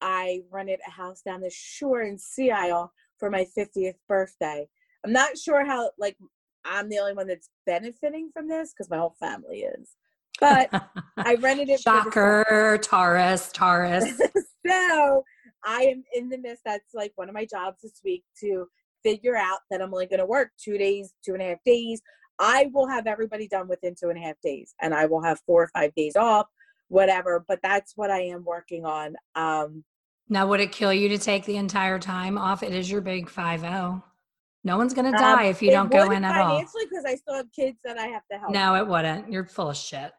I 0.00 0.42
rented 0.50 0.80
a 0.86 0.90
house 0.90 1.22
down 1.22 1.40
the 1.40 1.50
shore 1.50 2.02
in 2.02 2.18
Sea 2.18 2.50
Isle 2.50 2.92
for 3.18 3.30
my 3.30 3.46
50th 3.56 3.96
birthday. 4.08 4.68
I'm 5.04 5.12
not 5.12 5.38
sure 5.38 5.64
how 5.64 5.90
like 5.98 6.16
I'm 6.68 6.88
the 6.88 6.98
only 6.98 7.14
one 7.14 7.26
that's 7.26 7.50
benefiting 7.66 8.30
from 8.32 8.48
this 8.48 8.72
because 8.72 8.90
my 8.90 8.98
whole 8.98 9.16
family 9.18 9.60
is. 9.60 9.90
But 10.40 10.70
I 11.16 11.34
rented 11.36 11.68
it. 11.68 11.80
Shocker, 11.80 12.78
Taurus, 12.82 13.50
Taurus. 13.52 14.20
so 14.66 15.24
I 15.64 15.82
am 15.82 16.04
in 16.14 16.28
the 16.28 16.38
midst. 16.38 16.62
That's 16.64 16.94
like 16.94 17.12
one 17.16 17.28
of 17.28 17.34
my 17.34 17.44
jobs 17.44 17.78
this 17.82 18.00
week 18.04 18.24
to 18.40 18.66
figure 19.02 19.36
out 19.36 19.60
that 19.70 19.80
I'm 19.80 19.92
only 19.92 20.06
going 20.06 20.20
to 20.20 20.26
work 20.26 20.50
two 20.62 20.78
days, 20.78 21.14
two 21.24 21.32
and 21.32 21.42
a 21.42 21.46
half 21.46 21.58
days. 21.64 22.00
I 22.38 22.70
will 22.72 22.88
have 22.88 23.06
everybody 23.06 23.48
done 23.48 23.68
within 23.68 23.94
two 23.98 24.10
and 24.10 24.18
a 24.18 24.22
half 24.22 24.36
days, 24.42 24.74
and 24.80 24.94
I 24.94 25.06
will 25.06 25.22
have 25.22 25.40
four 25.46 25.64
or 25.64 25.70
five 25.74 25.92
days 25.94 26.14
off, 26.14 26.46
whatever. 26.88 27.44
But 27.48 27.60
that's 27.62 27.94
what 27.96 28.10
I 28.10 28.20
am 28.20 28.44
working 28.44 28.84
on. 28.84 29.16
Um, 29.34 29.84
now, 30.28 30.46
would 30.46 30.60
it 30.60 30.72
kill 30.72 30.92
you 30.92 31.08
to 31.08 31.18
take 31.18 31.46
the 31.46 31.56
entire 31.56 31.98
time 31.98 32.36
off? 32.38 32.62
It 32.62 32.74
is 32.74 32.90
your 32.90 33.00
big 33.00 33.28
five 33.28 33.60
zero. 33.60 34.04
No 34.64 34.76
one's 34.76 34.92
going 34.92 35.10
to 35.10 35.16
um, 35.16 35.22
die 35.22 35.44
um, 35.44 35.50
if 35.50 35.62
you 35.62 35.70
don't 35.70 35.90
go 35.90 36.10
in 36.10 36.24
at 36.24 36.36
all. 36.36 36.56
Financially, 36.56 36.84
because 36.90 37.04
I 37.06 37.14
still 37.14 37.34
have 37.34 37.52
kids 37.52 37.78
that 37.84 37.98
I 37.98 38.06
have 38.06 38.22
to 38.30 38.38
help. 38.38 38.52
No, 38.52 38.74
it 38.74 38.86
wouldn't. 38.86 39.32
You're 39.32 39.46
full 39.46 39.70
of 39.70 39.76
shit. 39.76 40.12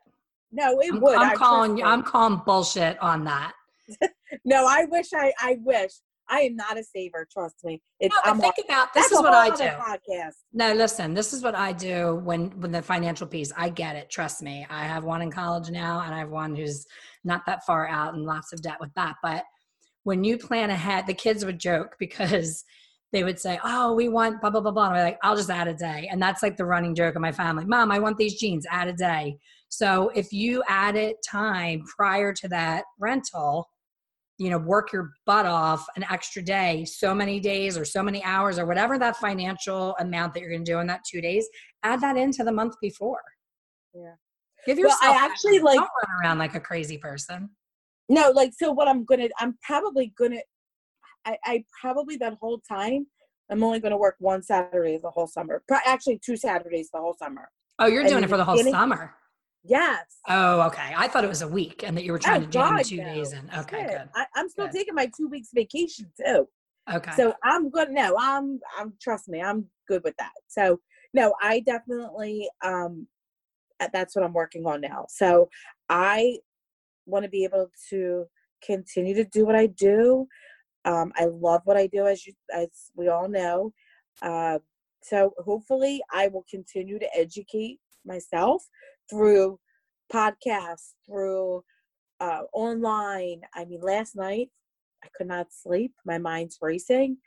No, 0.51 0.79
it 0.79 0.93
I'm, 0.93 1.01
would. 1.01 1.17
I'm 1.17 1.37
calling. 1.37 1.83
I'm 1.83 2.03
calling 2.03 2.41
bullshit 2.45 3.01
on 3.01 3.23
that. 3.25 3.53
no, 4.45 4.65
I 4.67 4.85
wish. 4.85 5.07
I. 5.13 5.33
I 5.39 5.57
wish. 5.61 5.91
I 6.29 6.41
am 6.41 6.55
not 6.55 6.77
a 6.77 6.83
saver. 6.83 7.27
Trust 7.31 7.55
me. 7.63 7.81
It's, 7.99 8.15
no, 8.25 8.33
think 8.35 8.53
about 8.63 8.93
this 8.93 9.11
is 9.11 9.17
what 9.19 9.33
I 9.33 9.49
do. 9.49 9.63
Podcast. 9.63 10.35
No, 10.53 10.73
listen. 10.73 11.13
This 11.13 11.33
is 11.33 11.41
what 11.41 11.55
I 11.55 11.71
do 11.73 12.15
when 12.23 12.49
when 12.61 12.71
the 12.71 12.81
financial 12.81 13.27
piece. 13.27 13.51
I 13.57 13.69
get 13.69 13.95
it. 13.95 14.09
Trust 14.09 14.41
me. 14.41 14.65
I 14.69 14.83
have 14.85 15.03
one 15.03 15.21
in 15.21 15.31
college 15.31 15.69
now, 15.69 16.01
and 16.01 16.13
I 16.13 16.19
have 16.19 16.29
one 16.29 16.55
who's 16.55 16.85
not 17.23 17.45
that 17.45 17.65
far 17.65 17.87
out 17.87 18.13
and 18.13 18.25
lots 18.25 18.53
of 18.53 18.61
debt 18.61 18.77
with 18.79 18.93
that. 18.95 19.15
But 19.21 19.43
when 20.03 20.23
you 20.23 20.37
plan 20.37 20.69
ahead, 20.69 21.07
the 21.07 21.13
kids 21.13 21.45
would 21.45 21.59
joke 21.59 21.95
because 21.99 22.63
they 23.11 23.23
would 23.23 23.39
say, 23.39 23.59
"Oh, 23.63 23.93
we 23.93 24.09
want 24.09 24.41
blah 24.41 24.49
blah 24.49 24.61
blah 24.61 24.71
blah." 24.71 24.89
And 24.89 24.97
I'm 24.97 25.03
like, 25.03 25.19
"I'll 25.23 25.35
just 25.35 25.49
add 25.49 25.67
a 25.67 25.73
day," 25.73 26.07
and 26.11 26.21
that's 26.21 26.43
like 26.43 26.57
the 26.57 26.65
running 26.65 26.95
joke 26.95 27.15
of 27.15 27.21
my 27.21 27.31
family. 27.31 27.65
Mom, 27.65 27.91
I 27.91 27.99
want 27.99 28.17
these 28.17 28.39
jeans. 28.39 28.65
Add 28.69 28.87
a 28.87 28.93
day. 28.93 29.37
So 29.69 30.11
if 30.15 30.31
you 30.33 30.63
added 30.67 31.15
time 31.27 31.83
prior 31.95 32.33
to 32.33 32.47
that 32.49 32.85
rental, 32.99 33.69
you 34.39 34.49
know, 34.49 34.57
work 34.57 34.91
your 34.91 35.11
butt 35.25 35.45
off 35.45 35.85
an 35.95 36.05
extra 36.09 36.41
day, 36.41 36.85
so 36.85 37.13
many 37.13 37.39
days 37.39 37.77
or 37.77 37.85
so 37.85 38.01
many 38.01 38.23
hours 38.23 38.57
or 38.57 38.65
whatever 38.65 38.97
that 38.97 39.17
financial 39.17 39.95
amount 39.99 40.33
that 40.33 40.39
you're 40.39 40.49
going 40.49 40.63
to 40.63 40.71
do 40.71 40.79
in 40.79 40.87
that 40.87 41.01
two 41.05 41.21
days, 41.21 41.47
add 41.83 42.01
that 42.01 42.17
into 42.17 42.43
the 42.43 42.51
month 42.51 42.75
before. 42.81 43.21
Yeah. 43.93 44.13
Give 44.65 44.79
yourself. 44.79 45.01
Well, 45.01 45.13
I 45.13 45.25
actually 45.25 45.59
like 45.59 45.77
don't 45.77 45.89
run 46.07 46.21
around 46.23 46.37
like 46.37 46.55
a 46.55 46.59
crazy 46.59 46.97
person. 46.97 47.49
No, 48.07 48.31
like 48.31 48.51
so. 48.57 48.71
What 48.71 48.87
I'm 48.87 49.05
gonna, 49.05 49.29
I'm 49.39 49.57
probably 49.61 50.13
gonna 50.17 50.41
I, 51.25 51.37
I 51.43 51.63
probably 51.81 52.17
that 52.17 52.37
whole 52.39 52.61
time 52.67 53.07
I'm 53.49 53.63
only 53.63 53.79
going 53.79 53.91
to 53.91 53.97
work 53.97 54.15
one 54.19 54.43
Saturday 54.43 54.99
the 55.01 55.09
whole 55.09 55.27
summer. 55.27 55.63
Actually, 55.85 56.19
two 56.23 56.37
Saturdays 56.37 56.89
the 56.93 56.99
whole 56.99 57.15
summer. 57.17 57.49
Oh, 57.79 57.87
you're 57.87 58.01
and 58.01 58.09
doing 58.09 58.23
it 58.23 58.29
for 58.29 58.37
the 58.37 58.45
whole 58.45 58.57
summer. 58.57 59.15
Yes. 59.63 60.05
Oh, 60.27 60.61
okay. 60.67 60.93
I 60.95 61.07
thought 61.07 61.23
it 61.23 61.29
was 61.29 61.41
a 61.41 61.47
week 61.47 61.83
and 61.85 61.97
that 61.97 62.03
you 62.03 62.11
were 62.11 62.19
trying 62.19 62.43
oh, 62.43 62.45
to 62.45 62.51
jam 62.51 62.75
God, 62.75 62.85
two 62.85 62.97
no. 62.97 63.03
days 63.03 63.33
in. 63.33 63.49
Okay, 63.57 63.87
good. 63.87 64.09
I, 64.15 64.25
am 64.35 64.49
still 64.49 64.67
good. 64.67 64.75
taking 64.75 64.95
my 64.95 65.09
two 65.17 65.27
weeks 65.27 65.49
vacation 65.53 66.11
too. 66.17 66.47
Okay. 66.91 67.11
So 67.15 67.33
I'm 67.43 67.69
good. 67.69 67.89
No, 67.89 68.15
I'm. 68.17 68.59
I'm. 68.77 68.93
Trust 69.01 69.27
me, 69.27 69.41
I'm 69.41 69.65
good 69.87 70.03
with 70.03 70.15
that. 70.17 70.31
So 70.47 70.79
no, 71.13 71.33
I 71.41 71.59
definitely. 71.61 72.49
Um, 72.63 73.07
that's 73.93 74.15
what 74.15 74.25
I'm 74.25 74.33
working 74.33 74.65
on 74.65 74.81
now. 74.81 75.05
So 75.09 75.49
I 75.89 76.37
want 77.05 77.23
to 77.23 77.29
be 77.29 77.43
able 77.43 77.69
to 77.89 78.25
continue 78.63 79.15
to 79.15 79.23
do 79.23 79.45
what 79.45 79.55
I 79.55 79.67
do 79.67 80.27
Um, 80.85 81.11
I 81.15 81.25
love 81.25 81.61
what 81.65 81.77
I 81.77 81.87
do, 81.87 82.07
as 82.07 82.25
you 82.25 82.33
as 82.53 82.69
we 82.95 83.07
all 83.07 83.27
know. 83.27 83.73
Uh, 84.21 84.59
so 85.01 85.33
hopefully, 85.37 86.01
I 86.11 86.27
will 86.27 86.45
continue 86.49 86.99
to 86.99 87.17
educate 87.17 87.79
myself 88.05 88.63
through 89.09 89.59
podcasts, 90.11 90.93
through 91.05 91.63
uh, 92.19 92.41
online. 92.53 93.41
I 93.53 93.65
mean, 93.65 93.81
last 93.81 94.15
night 94.15 94.49
I 95.03 95.07
could 95.15 95.27
not 95.27 95.47
sleep. 95.51 95.93
My 96.05 96.17
mind's 96.17 96.57
racing. 96.61 97.17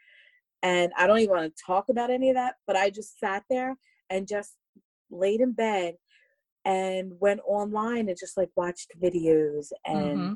And 0.62 0.92
I 0.96 1.06
don't 1.06 1.18
even 1.18 1.34
want 1.34 1.56
to 1.56 1.62
talk 1.64 1.88
about 1.88 2.10
any 2.10 2.30
of 2.30 2.36
that, 2.36 2.54
but 2.66 2.76
I 2.76 2.90
just 2.90 3.18
sat 3.18 3.42
there 3.50 3.76
and 4.10 4.28
just 4.28 4.52
laid 5.10 5.40
in 5.40 5.52
bed 5.52 5.96
and 6.64 7.12
went 7.18 7.40
online 7.44 8.08
and 8.08 8.18
just 8.18 8.36
like 8.36 8.50
watched 8.54 8.92
videos 9.02 9.72
and 9.84 10.18
mm-hmm. 10.18 10.32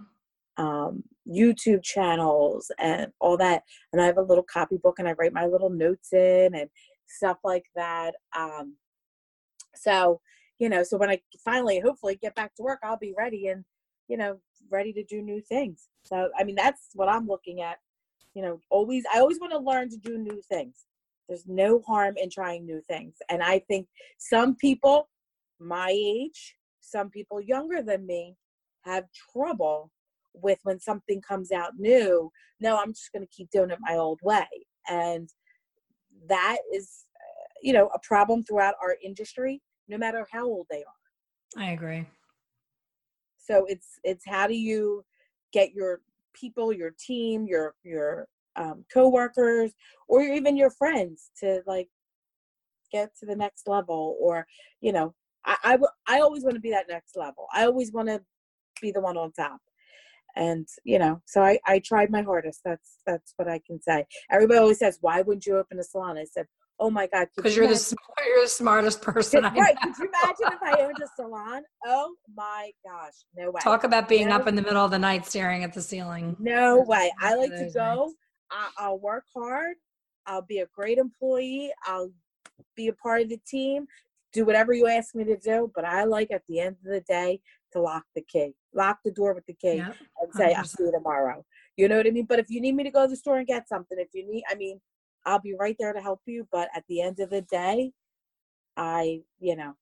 Um, 0.56 1.02
YouTube 1.28 1.82
channels 1.82 2.70
and 2.78 3.12
all 3.20 3.36
that. 3.36 3.62
And 3.92 4.00
I 4.00 4.06
have 4.06 4.18
a 4.18 4.22
little 4.22 4.44
copybook 4.44 4.98
and 4.98 5.08
I 5.08 5.12
write 5.12 5.32
my 5.32 5.46
little 5.46 5.70
notes 5.70 6.12
in 6.12 6.54
and 6.54 6.68
stuff 7.06 7.38
like 7.44 7.64
that. 7.74 8.14
Um, 8.36 8.76
so, 9.74 10.20
you 10.58 10.68
know, 10.68 10.82
so 10.82 10.96
when 10.96 11.10
I 11.10 11.20
finally, 11.44 11.80
hopefully, 11.80 12.18
get 12.20 12.34
back 12.34 12.54
to 12.56 12.62
work, 12.62 12.78
I'll 12.82 12.98
be 12.98 13.14
ready 13.16 13.48
and, 13.48 13.64
you 14.08 14.16
know, 14.16 14.38
ready 14.70 14.92
to 14.94 15.04
do 15.04 15.20
new 15.20 15.40
things. 15.40 15.88
So, 16.02 16.30
I 16.38 16.44
mean, 16.44 16.54
that's 16.54 16.88
what 16.94 17.08
I'm 17.08 17.26
looking 17.26 17.60
at. 17.60 17.76
You 18.34 18.42
know, 18.42 18.60
always, 18.70 19.04
I 19.14 19.20
always 19.20 19.40
want 19.40 19.52
to 19.52 19.58
learn 19.58 19.90
to 19.90 19.96
do 19.96 20.18
new 20.18 20.40
things. 20.48 20.86
There's 21.28 21.46
no 21.46 21.82
harm 21.86 22.14
in 22.16 22.30
trying 22.30 22.64
new 22.64 22.80
things. 22.86 23.16
And 23.28 23.42
I 23.42 23.58
think 23.58 23.88
some 24.18 24.54
people 24.54 25.08
my 25.58 25.90
age, 25.90 26.56
some 26.80 27.10
people 27.10 27.40
younger 27.40 27.82
than 27.82 28.06
me, 28.06 28.36
have 28.82 29.04
trouble 29.32 29.90
with 30.42 30.58
when 30.62 30.80
something 30.80 31.20
comes 31.20 31.52
out 31.52 31.72
new. 31.78 32.30
No, 32.60 32.78
I'm 32.78 32.92
just 32.92 33.12
going 33.12 33.26
to 33.26 33.32
keep 33.34 33.50
doing 33.50 33.70
it 33.70 33.78
my 33.80 33.94
old 33.96 34.20
way. 34.22 34.46
And 34.88 35.28
that 36.28 36.58
is, 36.72 37.04
you 37.62 37.72
know, 37.72 37.88
a 37.94 37.98
problem 38.02 38.44
throughout 38.44 38.74
our 38.82 38.96
industry, 39.02 39.60
no 39.88 39.98
matter 39.98 40.26
how 40.30 40.44
old 40.44 40.66
they 40.70 40.78
are. 40.78 41.62
I 41.62 41.70
agree. 41.70 42.06
So 43.38 43.64
it's 43.66 43.98
it's 44.02 44.24
how 44.26 44.46
do 44.46 44.54
you 44.54 45.04
get 45.52 45.72
your 45.72 46.00
people, 46.34 46.72
your 46.72 46.92
team, 46.98 47.46
your 47.46 47.74
your 47.84 48.26
um, 48.56 48.84
coworkers, 48.92 49.72
or 50.08 50.22
even 50.22 50.56
your 50.56 50.70
friends 50.70 51.30
to 51.40 51.62
like 51.66 51.88
get 52.92 53.10
to 53.20 53.26
the 53.26 53.36
next 53.36 53.68
level, 53.68 54.16
or 54.20 54.46
you 54.80 54.92
know, 54.92 55.14
I, 55.44 55.56
I, 55.62 55.78
I 56.16 56.20
always 56.20 56.42
want 56.42 56.54
to 56.54 56.60
be 56.60 56.70
that 56.70 56.88
next 56.88 57.16
level. 57.16 57.46
I 57.54 57.64
always 57.64 57.92
want 57.92 58.08
to 58.08 58.20
be 58.80 58.90
the 58.90 59.00
one 59.00 59.16
on 59.16 59.32
top. 59.32 59.60
And 60.36 60.68
you 60.84 60.98
know, 60.98 61.22
so 61.24 61.42
I, 61.42 61.58
I 61.66 61.78
tried 61.78 62.10
my 62.10 62.22
hardest. 62.22 62.60
That's 62.64 62.98
that's 63.06 63.32
what 63.36 63.48
I 63.48 63.60
can 63.66 63.80
say. 63.80 64.06
Everybody 64.30 64.58
always 64.60 64.78
says, 64.78 64.98
"Why 65.00 65.22
wouldn't 65.22 65.46
you 65.46 65.56
open 65.56 65.78
a 65.78 65.82
salon?" 65.82 66.18
I 66.18 66.24
said, 66.24 66.46
"Oh 66.78 66.90
my 66.90 67.06
God!" 67.06 67.28
Because 67.34 67.56
you 67.56 67.62
you're 67.62 67.72
the 67.72 67.96
you're 68.26 68.42
the 68.42 68.48
smartest 68.48 69.00
person. 69.00 69.44
Could, 69.44 69.58
right? 69.58 69.76
Could 69.80 69.96
you 69.98 70.08
imagine 70.08 70.58
if 70.58 70.62
I 70.62 70.82
owned 70.82 70.98
a 71.02 71.08
salon? 71.16 71.62
Oh 71.86 72.14
my 72.36 72.70
gosh, 72.84 73.14
no 73.34 73.50
way. 73.50 73.60
Talk 73.62 73.84
about 73.84 74.08
being 74.08 74.30
up 74.30 74.46
in 74.46 74.54
the 74.54 74.62
middle 74.62 74.84
of 74.84 74.90
the 74.90 74.98
night 74.98 75.24
staring 75.24 75.64
at 75.64 75.72
the 75.72 75.82
ceiling. 75.82 76.36
No 76.38 76.80
way. 76.86 77.10
I 77.18 77.34
like 77.34 77.56
to 77.56 77.70
go. 77.72 78.12
I, 78.50 78.68
I'll 78.78 78.98
work 78.98 79.24
hard. 79.34 79.76
I'll 80.26 80.42
be 80.42 80.58
a 80.58 80.66
great 80.66 80.98
employee. 80.98 81.72
I'll 81.86 82.10
be 82.76 82.88
a 82.88 82.92
part 82.92 83.22
of 83.22 83.30
the 83.30 83.40
team 83.48 83.86
do 84.36 84.44
whatever 84.44 84.74
you 84.74 84.86
ask 84.86 85.14
me 85.14 85.24
to 85.24 85.36
do, 85.38 85.72
but 85.74 85.86
I 85.86 86.04
like 86.04 86.30
at 86.30 86.42
the 86.46 86.60
end 86.60 86.76
of 86.84 86.92
the 86.92 87.00
day 87.00 87.40
to 87.76 87.82
lock 87.82 88.04
the 88.14 88.22
key, 88.22 88.54
lock 88.74 88.98
the 89.04 89.12
door 89.12 89.34
with 89.34 89.46
the 89.46 89.54
key, 89.54 89.76
yep. 89.76 89.96
and 90.20 90.34
say, 90.34 90.54
I'll 90.54 90.64
see 90.64 90.84
you 90.84 90.92
tomorrow. 90.92 91.44
You 91.76 91.88
know 91.88 91.96
what 91.98 92.06
I 92.06 92.10
mean? 92.10 92.26
But 92.26 92.38
if 92.38 92.46
you 92.48 92.60
need 92.60 92.74
me 92.74 92.84
to 92.84 92.90
go 92.90 93.04
to 93.04 93.08
the 93.08 93.16
store 93.16 93.38
and 93.38 93.46
get 93.46 93.68
something, 93.68 93.98
if 93.98 94.08
you 94.12 94.26
need, 94.26 94.42
I 94.50 94.54
mean, 94.54 94.80
I'll 95.24 95.40
be 95.40 95.54
right 95.58 95.76
there 95.78 95.92
to 95.92 96.00
help 96.00 96.20
you. 96.26 96.46
But 96.50 96.68
at 96.74 96.84
the 96.88 97.02
end 97.02 97.20
of 97.20 97.30
the 97.30 97.42
day, 97.42 97.92
I, 98.76 99.20
you 99.38 99.56
know, 99.56 99.74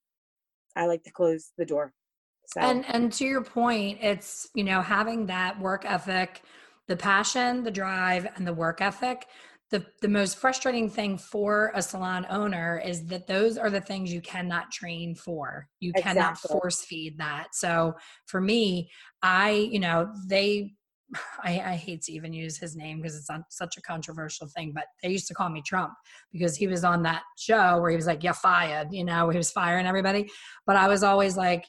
I 0.76 0.86
like 0.86 1.04
to 1.04 1.12
close 1.12 1.52
the 1.56 1.64
door. 1.64 1.92
So. 2.46 2.60
And 2.60 2.84
and 2.88 3.12
to 3.14 3.24
your 3.24 3.42
point, 3.42 3.98
it's 4.02 4.48
you 4.54 4.64
know 4.64 4.82
having 4.82 5.26
that 5.26 5.58
work 5.58 5.84
ethic, 5.86 6.42
the 6.88 6.96
passion, 6.96 7.62
the 7.62 7.70
drive, 7.70 8.26
and 8.36 8.46
the 8.46 8.52
work 8.52 8.82
ethic 8.82 9.26
the, 9.74 9.84
the 10.02 10.08
most 10.08 10.36
frustrating 10.38 10.88
thing 10.88 11.18
for 11.18 11.72
a 11.74 11.82
salon 11.82 12.24
owner 12.30 12.80
is 12.84 13.06
that 13.06 13.26
those 13.26 13.58
are 13.58 13.70
the 13.70 13.80
things 13.80 14.12
you 14.12 14.20
cannot 14.20 14.70
train 14.70 15.16
for. 15.16 15.68
You 15.80 15.90
exactly. 15.96 16.20
cannot 16.20 16.38
force 16.38 16.84
feed 16.84 17.18
that. 17.18 17.48
So 17.54 17.94
for 18.26 18.40
me, 18.40 18.88
I, 19.20 19.50
you 19.50 19.80
know, 19.80 20.14
they, 20.28 20.74
I, 21.42 21.58
I 21.58 21.74
hate 21.74 22.02
to 22.02 22.12
even 22.12 22.32
use 22.32 22.56
his 22.56 22.76
name 22.76 22.98
because 22.98 23.16
it's 23.16 23.28
such 23.50 23.76
a 23.76 23.82
controversial 23.82 24.46
thing, 24.46 24.70
but 24.72 24.84
they 25.02 25.08
used 25.08 25.26
to 25.26 25.34
call 25.34 25.48
me 25.48 25.60
Trump 25.60 25.92
because 26.32 26.54
he 26.54 26.68
was 26.68 26.84
on 26.84 27.02
that 27.02 27.22
show 27.36 27.80
where 27.80 27.90
he 27.90 27.96
was 27.96 28.06
like, 28.06 28.22
yeah, 28.22 28.30
fired, 28.30 28.92
you 28.92 29.02
know, 29.02 29.28
he 29.28 29.36
was 29.36 29.50
firing 29.50 29.86
everybody. 29.86 30.30
But 30.68 30.76
I 30.76 30.86
was 30.86 31.02
always 31.02 31.36
like, 31.36 31.64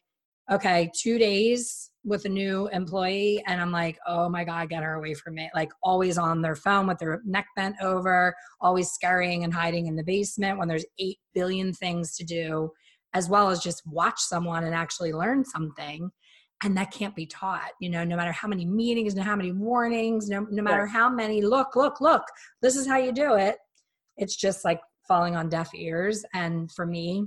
okay, 0.52 0.92
two 0.96 1.18
days 1.18 1.90
with 2.06 2.26
a 2.26 2.30
new 2.30 2.68
employee 2.68 3.44
and 3.48 3.60
I'm 3.60 3.72
like, 3.72 3.98
oh 4.08 4.30
my 4.30 4.44
God, 4.44 4.70
get 4.70 4.84
her 4.84 4.94
away 4.94 5.16
from 5.16 5.36
me. 5.36 5.50
Like 5.56 5.72
always 5.82 6.18
on 6.18 6.42
their 6.42 6.56
phone 6.56 6.88
with 6.88 7.00
their 7.00 7.22
neck 7.26 7.48
bent 7.56 7.76
over, 7.82 8.36
always 8.62 8.92
scurrying 8.92 9.44
and 9.44 9.54
hiding 9.54 9.88
in 9.88 9.96
the 9.96 10.04
basement 10.04 10.60
when 10.60 10.68
there's 10.68 10.86
8 11.00 11.18
billion 11.34 11.74
things 11.74 12.16
to 12.18 12.24
do, 12.24 12.72
as 13.14 13.28
well 13.28 13.50
as 13.50 13.60
just 13.60 13.82
watch 13.88 14.20
someone 14.20 14.64
and 14.64 14.76
actually 14.76 15.14
learn 15.14 15.44
something. 15.44 16.12
And 16.64 16.78
that 16.78 16.92
can't 16.92 17.16
be 17.16 17.26
taught, 17.26 17.72
you 17.82 17.90
know, 17.90 18.04
no 18.04 18.16
matter 18.16 18.32
how 18.32 18.48
many 18.48 18.66
meetings, 18.66 19.14
no 19.14 19.24
how 19.24 19.36
many 19.36 19.52
warnings, 19.52 20.30
no, 20.30 20.48
no 20.50 20.64
matter 20.64 20.86
how 20.86 21.10
many 21.10 21.42
look, 21.42 21.76
look, 21.76 22.00
look, 22.00 22.24
this 22.62 22.76
is 22.76 22.88
how 22.88 22.98
you 22.98 23.12
do 23.12 23.36
it. 23.36 23.58
It's 24.16 24.36
just 24.36 24.64
like 24.64 24.80
falling 25.08 25.36
on 25.36 25.50
deaf 25.50 25.76
ears. 25.76 26.24
And 26.34 26.72
for 26.72 26.86
me, 26.86 27.26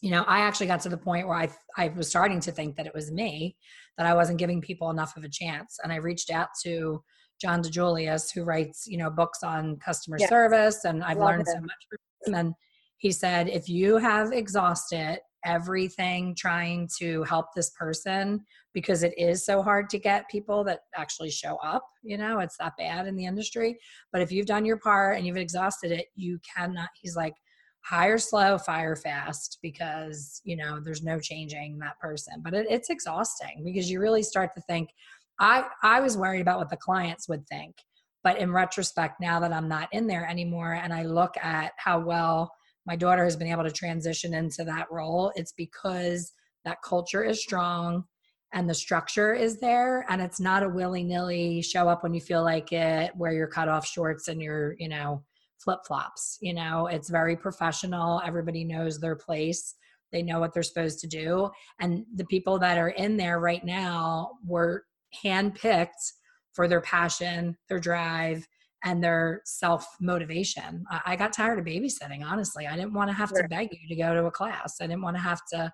you 0.00 0.10
know, 0.10 0.22
I 0.22 0.40
actually 0.40 0.66
got 0.66 0.80
to 0.82 0.88
the 0.88 0.96
point 0.96 1.26
where 1.26 1.36
I 1.36 1.50
I 1.76 1.88
was 1.88 2.08
starting 2.08 2.40
to 2.40 2.52
think 2.52 2.76
that 2.76 2.86
it 2.86 2.94
was 2.94 3.10
me 3.10 3.56
that 3.98 4.06
I 4.06 4.14
wasn't 4.14 4.38
giving 4.38 4.60
people 4.60 4.90
enough 4.90 5.16
of 5.16 5.24
a 5.24 5.28
chance, 5.28 5.78
and 5.82 5.92
I 5.92 5.96
reached 5.96 6.30
out 6.30 6.48
to 6.64 7.02
John 7.40 7.62
DiJulius, 7.62 8.32
who 8.34 8.44
writes 8.44 8.86
you 8.86 8.98
know 8.98 9.10
books 9.10 9.42
on 9.42 9.76
customer 9.76 10.16
yes. 10.18 10.28
service, 10.28 10.84
and 10.84 11.04
I've 11.04 11.18
Love 11.18 11.28
learned 11.28 11.46
so 11.46 11.60
much 11.60 11.86
from 11.88 12.32
him. 12.32 12.38
And 12.38 12.54
he 12.98 13.12
said, 13.12 13.48
if 13.48 13.68
you 13.68 13.96
have 13.96 14.32
exhausted 14.32 15.20
everything 15.44 16.34
trying 16.34 16.88
to 16.98 17.22
help 17.24 17.46
this 17.54 17.70
person 17.70 18.44
because 18.74 19.02
it 19.02 19.14
is 19.16 19.44
so 19.44 19.62
hard 19.62 19.88
to 19.90 19.98
get 19.98 20.28
people 20.28 20.62
that 20.64 20.80
actually 20.96 21.30
show 21.30 21.56
up 21.64 21.82
you 22.02 22.18
know 22.18 22.40
it's 22.40 22.56
that 22.58 22.76
bad 22.76 23.06
in 23.06 23.16
the 23.16 23.24
industry 23.24 23.78
but 24.12 24.20
if 24.20 24.30
you've 24.30 24.46
done 24.46 24.64
your 24.64 24.76
part 24.76 25.16
and 25.16 25.26
you've 25.26 25.36
exhausted 25.36 25.90
it 25.90 26.06
you 26.14 26.38
cannot 26.54 26.88
he's 27.00 27.16
like 27.16 27.34
hire 27.82 28.18
slow, 28.18 28.58
fire 28.58 28.96
fast 28.96 29.58
because, 29.62 30.40
you 30.44 30.56
know, 30.56 30.80
there's 30.80 31.02
no 31.02 31.18
changing 31.18 31.78
that 31.78 31.98
person. 31.98 32.40
But 32.42 32.54
it, 32.54 32.66
it's 32.70 32.90
exhausting 32.90 33.62
because 33.64 33.90
you 33.90 34.00
really 34.00 34.22
start 34.22 34.50
to 34.54 34.60
think, 34.62 34.90
I, 35.38 35.64
I 35.82 36.00
was 36.00 36.16
worried 36.16 36.42
about 36.42 36.58
what 36.58 36.70
the 36.70 36.76
clients 36.76 37.28
would 37.28 37.46
think. 37.46 37.76
But 38.22 38.38
in 38.38 38.52
retrospect, 38.52 39.20
now 39.20 39.40
that 39.40 39.52
I'm 39.52 39.68
not 39.68 39.88
in 39.92 40.06
there 40.06 40.26
anymore 40.28 40.74
and 40.74 40.92
I 40.92 41.04
look 41.04 41.34
at 41.40 41.72
how 41.78 42.00
well 42.00 42.52
my 42.86 42.96
daughter 42.96 43.24
has 43.24 43.36
been 43.36 43.48
able 43.48 43.64
to 43.64 43.70
transition 43.70 44.34
into 44.34 44.64
that 44.64 44.90
role, 44.90 45.32
it's 45.36 45.52
because 45.52 46.32
that 46.64 46.82
culture 46.82 47.24
is 47.24 47.42
strong 47.42 48.04
and 48.52 48.68
the 48.68 48.74
structure 48.74 49.32
is 49.32 49.60
there 49.60 50.04
and 50.08 50.20
it's 50.20 50.40
not 50.40 50.62
a 50.62 50.68
willy-nilly 50.68 51.62
show 51.62 51.88
up 51.88 52.02
when 52.02 52.12
you 52.12 52.20
feel 52.20 52.42
like 52.42 52.72
it 52.72 53.14
wear 53.16 53.32
your 53.32 53.46
cut 53.46 53.68
off 53.68 53.86
shorts 53.86 54.28
and 54.28 54.42
your 54.42 54.74
you 54.78 54.88
know 54.88 55.22
flip 55.62 55.80
flops. 55.86 56.38
You 56.40 56.54
know, 56.54 56.86
it's 56.86 57.08
very 57.08 57.36
professional. 57.36 58.20
Everybody 58.24 58.64
knows 58.64 58.98
their 58.98 59.16
place. 59.16 59.74
They 60.12 60.22
know 60.22 60.40
what 60.40 60.52
they're 60.52 60.62
supposed 60.62 60.98
to 61.00 61.06
do. 61.06 61.50
And 61.80 62.04
the 62.16 62.24
people 62.24 62.58
that 62.58 62.78
are 62.78 62.88
in 62.90 63.16
there 63.16 63.38
right 63.38 63.64
now 63.64 64.32
were 64.44 64.84
handpicked 65.24 66.12
for 66.52 66.66
their 66.66 66.80
passion, 66.80 67.56
their 67.68 67.78
drive, 67.78 68.46
and 68.84 69.04
their 69.04 69.42
self 69.44 69.86
motivation. 70.00 70.84
I 71.04 71.14
got 71.16 71.32
tired 71.32 71.58
of 71.58 71.64
babysitting, 71.64 72.24
honestly. 72.24 72.66
I 72.66 72.76
didn't 72.76 72.94
want 72.94 73.10
to 73.10 73.14
have 73.14 73.32
to 73.34 73.46
beg 73.48 73.68
you 73.72 73.88
to 73.88 74.02
go 74.02 74.14
to 74.14 74.24
a 74.24 74.30
class. 74.30 74.76
I 74.80 74.86
didn't 74.86 75.02
want 75.02 75.16
to 75.16 75.22
have 75.22 75.42
to, 75.52 75.72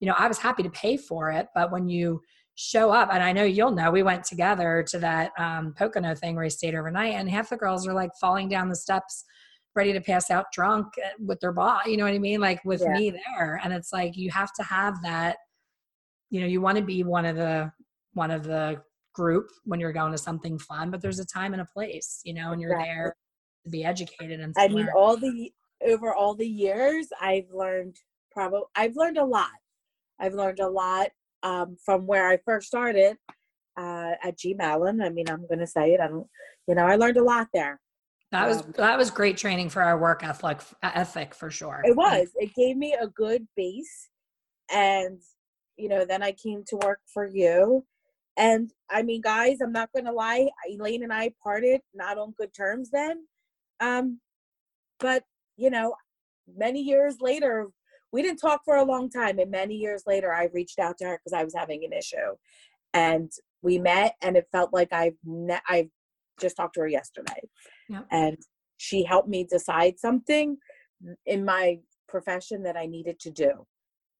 you 0.00 0.08
know, 0.08 0.14
I 0.18 0.26
was 0.26 0.38
happy 0.38 0.62
to 0.64 0.70
pay 0.70 0.96
for 0.96 1.30
it. 1.30 1.46
But 1.54 1.70
when 1.70 1.88
you 1.88 2.20
show 2.60 2.90
up, 2.90 3.10
and 3.12 3.22
I 3.22 3.32
know 3.32 3.44
you'll 3.44 3.70
know, 3.70 3.92
we 3.92 4.02
went 4.02 4.24
together 4.24 4.84
to 4.88 4.98
that 4.98 5.30
um, 5.38 5.74
Pocono 5.78 6.16
thing 6.16 6.34
where 6.34 6.42
he 6.42 6.50
stayed 6.50 6.74
overnight, 6.74 7.14
and 7.14 7.30
half 7.30 7.50
the 7.50 7.56
girls 7.56 7.86
are 7.86 7.94
like 7.94 8.10
falling 8.20 8.48
down 8.48 8.68
the 8.68 8.74
steps 8.74 9.24
ready 9.76 9.92
to 9.92 10.00
pass 10.00 10.28
out 10.28 10.46
drunk 10.52 10.86
eh, 11.00 11.10
with 11.24 11.38
their 11.38 11.52
boss 11.52 11.86
you 11.86 11.96
know 11.96 12.02
what 12.02 12.12
i 12.12 12.18
mean 12.18 12.40
like 12.40 12.58
with 12.64 12.80
yeah. 12.80 12.94
me 12.94 13.10
there 13.10 13.60
and 13.62 13.72
it's 13.72 13.92
like 13.92 14.16
you 14.16 14.28
have 14.28 14.52
to 14.52 14.62
have 14.64 15.00
that 15.04 15.36
you 16.30 16.40
know 16.40 16.46
you 16.48 16.60
want 16.60 16.76
to 16.76 16.82
be 16.82 17.04
one 17.04 17.24
of 17.24 17.36
the 17.36 17.70
one 18.14 18.32
of 18.32 18.42
the 18.42 18.80
group 19.14 19.48
when 19.64 19.78
you're 19.78 19.92
going 19.92 20.10
to 20.10 20.18
something 20.18 20.58
fun 20.58 20.90
but 20.90 21.00
there's 21.00 21.20
a 21.20 21.26
time 21.26 21.52
and 21.52 21.62
a 21.62 21.66
place 21.72 22.20
you 22.24 22.34
know 22.34 22.50
and 22.50 22.60
you're 22.60 22.72
exactly. 22.72 22.94
there 22.94 23.16
to 23.62 23.70
be 23.70 23.84
educated 23.84 24.40
and 24.40 24.52
i 24.58 24.66
mean 24.66 24.78
learn. 24.78 24.90
all 24.96 25.16
the 25.16 25.52
over 25.86 26.12
all 26.12 26.34
the 26.34 26.48
years 26.48 27.06
i've 27.20 27.48
learned 27.52 27.94
probably 28.32 28.62
i've 28.74 28.96
learned 28.96 29.18
a 29.18 29.24
lot 29.24 29.50
i've 30.18 30.34
learned 30.34 30.58
a 30.58 30.68
lot 30.68 31.08
um, 31.42 31.76
from 31.84 32.06
where 32.06 32.28
i 32.28 32.38
first 32.44 32.66
started 32.66 33.16
uh, 33.78 34.12
at 34.22 34.36
G 34.36 34.54
Malin. 34.54 35.00
I 35.00 35.08
mean, 35.08 35.30
I'm 35.30 35.46
going 35.46 35.60
to 35.60 35.66
say 35.66 35.94
it. 35.94 36.00
I 36.00 36.08
don't, 36.08 36.26
you 36.66 36.74
know, 36.74 36.84
I 36.84 36.96
learned 36.96 37.16
a 37.16 37.22
lot 37.22 37.48
there. 37.54 37.80
That 38.32 38.46
was 38.46 38.60
um, 38.60 38.74
that 38.76 38.98
was 38.98 39.10
great 39.10 39.38
training 39.38 39.70
for 39.70 39.82
our 39.82 39.98
work 39.98 40.22
ethic 40.22 40.60
ethic 40.82 41.34
for 41.34 41.50
sure. 41.50 41.80
It 41.84 41.96
was. 41.96 42.28
It 42.34 42.54
gave 42.54 42.76
me 42.76 42.94
a 43.00 43.06
good 43.06 43.46
base, 43.56 44.10
and 44.70 45.18
you 45.78 45.88
know, 45.88 46.04
then 46.04 46.22
I 46.22 46.32
came 46.32 46.62
to 46.68 46.76
work 46.76 47.00
for 47.06 47.26
you, 47.26 47.86
and 48.36 48.70
I 48.90 49.02
mean, 49.02 49.22
guys, 49.22 49.62
I'm 49.62 49.72
not 49.72 49.88
gonna 49.96 50.12
lie, 50.12 50.50
Elaine 50.68 51.04
and 51.04 51.12
I 51.12 51.32
parted 51.42 51.80
not 51.94 52.18
on 52.18 52.34
good 52.38 52.52
terms 52.52 52.90
then, 52.90 53.24
um, 53.80 54.20
but 55.00 55.24
you 55.56 55.70
know, 55.70 55.94
many 56.54 56.82
years 56.82 57.16
later, 57.22 57.68
we 58.12 58.22
didn't 58.22 58.38
talk 58.38 58.62
for 58.64 58.76
a 58.76 58.84
long 58.84 59.10
time, 59.10 59.38
and 59.38 59.50
many 59.50 59.74
years 59.74 60.04
later, 60.06 60.32
I 60.32 60.48
reached 60.52 60.78
out 60.78 60.98
to 60.98 61.06
her 61.06 61.18
because 61.18 61.38
I 61.38 61.44
was 61.44 61.54
having 61.54 61.84
an 61.84 61.92
issue, 61.92 62.36
and 62.94 63.30
we 63.62 63.78
met, 63.78 64.14
and 64.22 64.36
it 64.36 64.48
felt 64.52 64.72
like 64.72 64.92
I've 64.92 65.16
ne- 65.24 65.60
I've 65.68 65.90
just 66.40 66.56
talked 66.56 66.74
to 66.74 66.80
her 66.80 66.88
yesterday. 66.88 67.40
Yep. 67.88 68.06
And 68.10 68.36
she 68.76 69.04
helped 69.04 69.28
me 69.28 69.44
decide 69.44 69.98
something 69.98 70.56
in 71.26 71.44
my 71.44 71.78
profession 72.08 72.62
that 72.62 72.76
I 72.76 72.86
needed 72.86 73.18
to 73.20 73.30
do. 73.30 73.66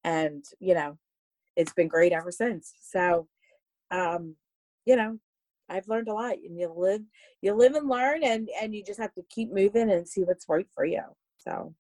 And, 0.04 0.44
you 0.60 0.74
know, 0.74 0.98
it's 1.56 1.72
been 1.72 1.88
great 1.88 2.12
ever 2.12 2.30
since. 2.30 2.74
So, 2.80 3.28
um, 3.90 4.36
you 4.84 4.96
know, 4.96 5.18
I've 5.68 5.88
learned 5.88 6.08
a 6.08 6.14
lot 6.14 6.34
and 6.34 6.58
you 6.58 6.72
live, 6.74 7.02
you 7.42 7.54
live 7.54 7.74
and 7.74 7.88
learn 7.88 8.24
and, 8.24 8.48
and 8.60 8.74
you 8.74 8.82
just 8.84 9.00
have 9.00 9.12
to 9.14 9.22
keep 9.30 9.52
moving 9.52 9.90
and 9.90 10.08
see 10.08 10.22
what's 10.22 10.48
right 10.48 10.66
for 10.74 10.84
you. 10.84 11.02
So, 11.38 11.74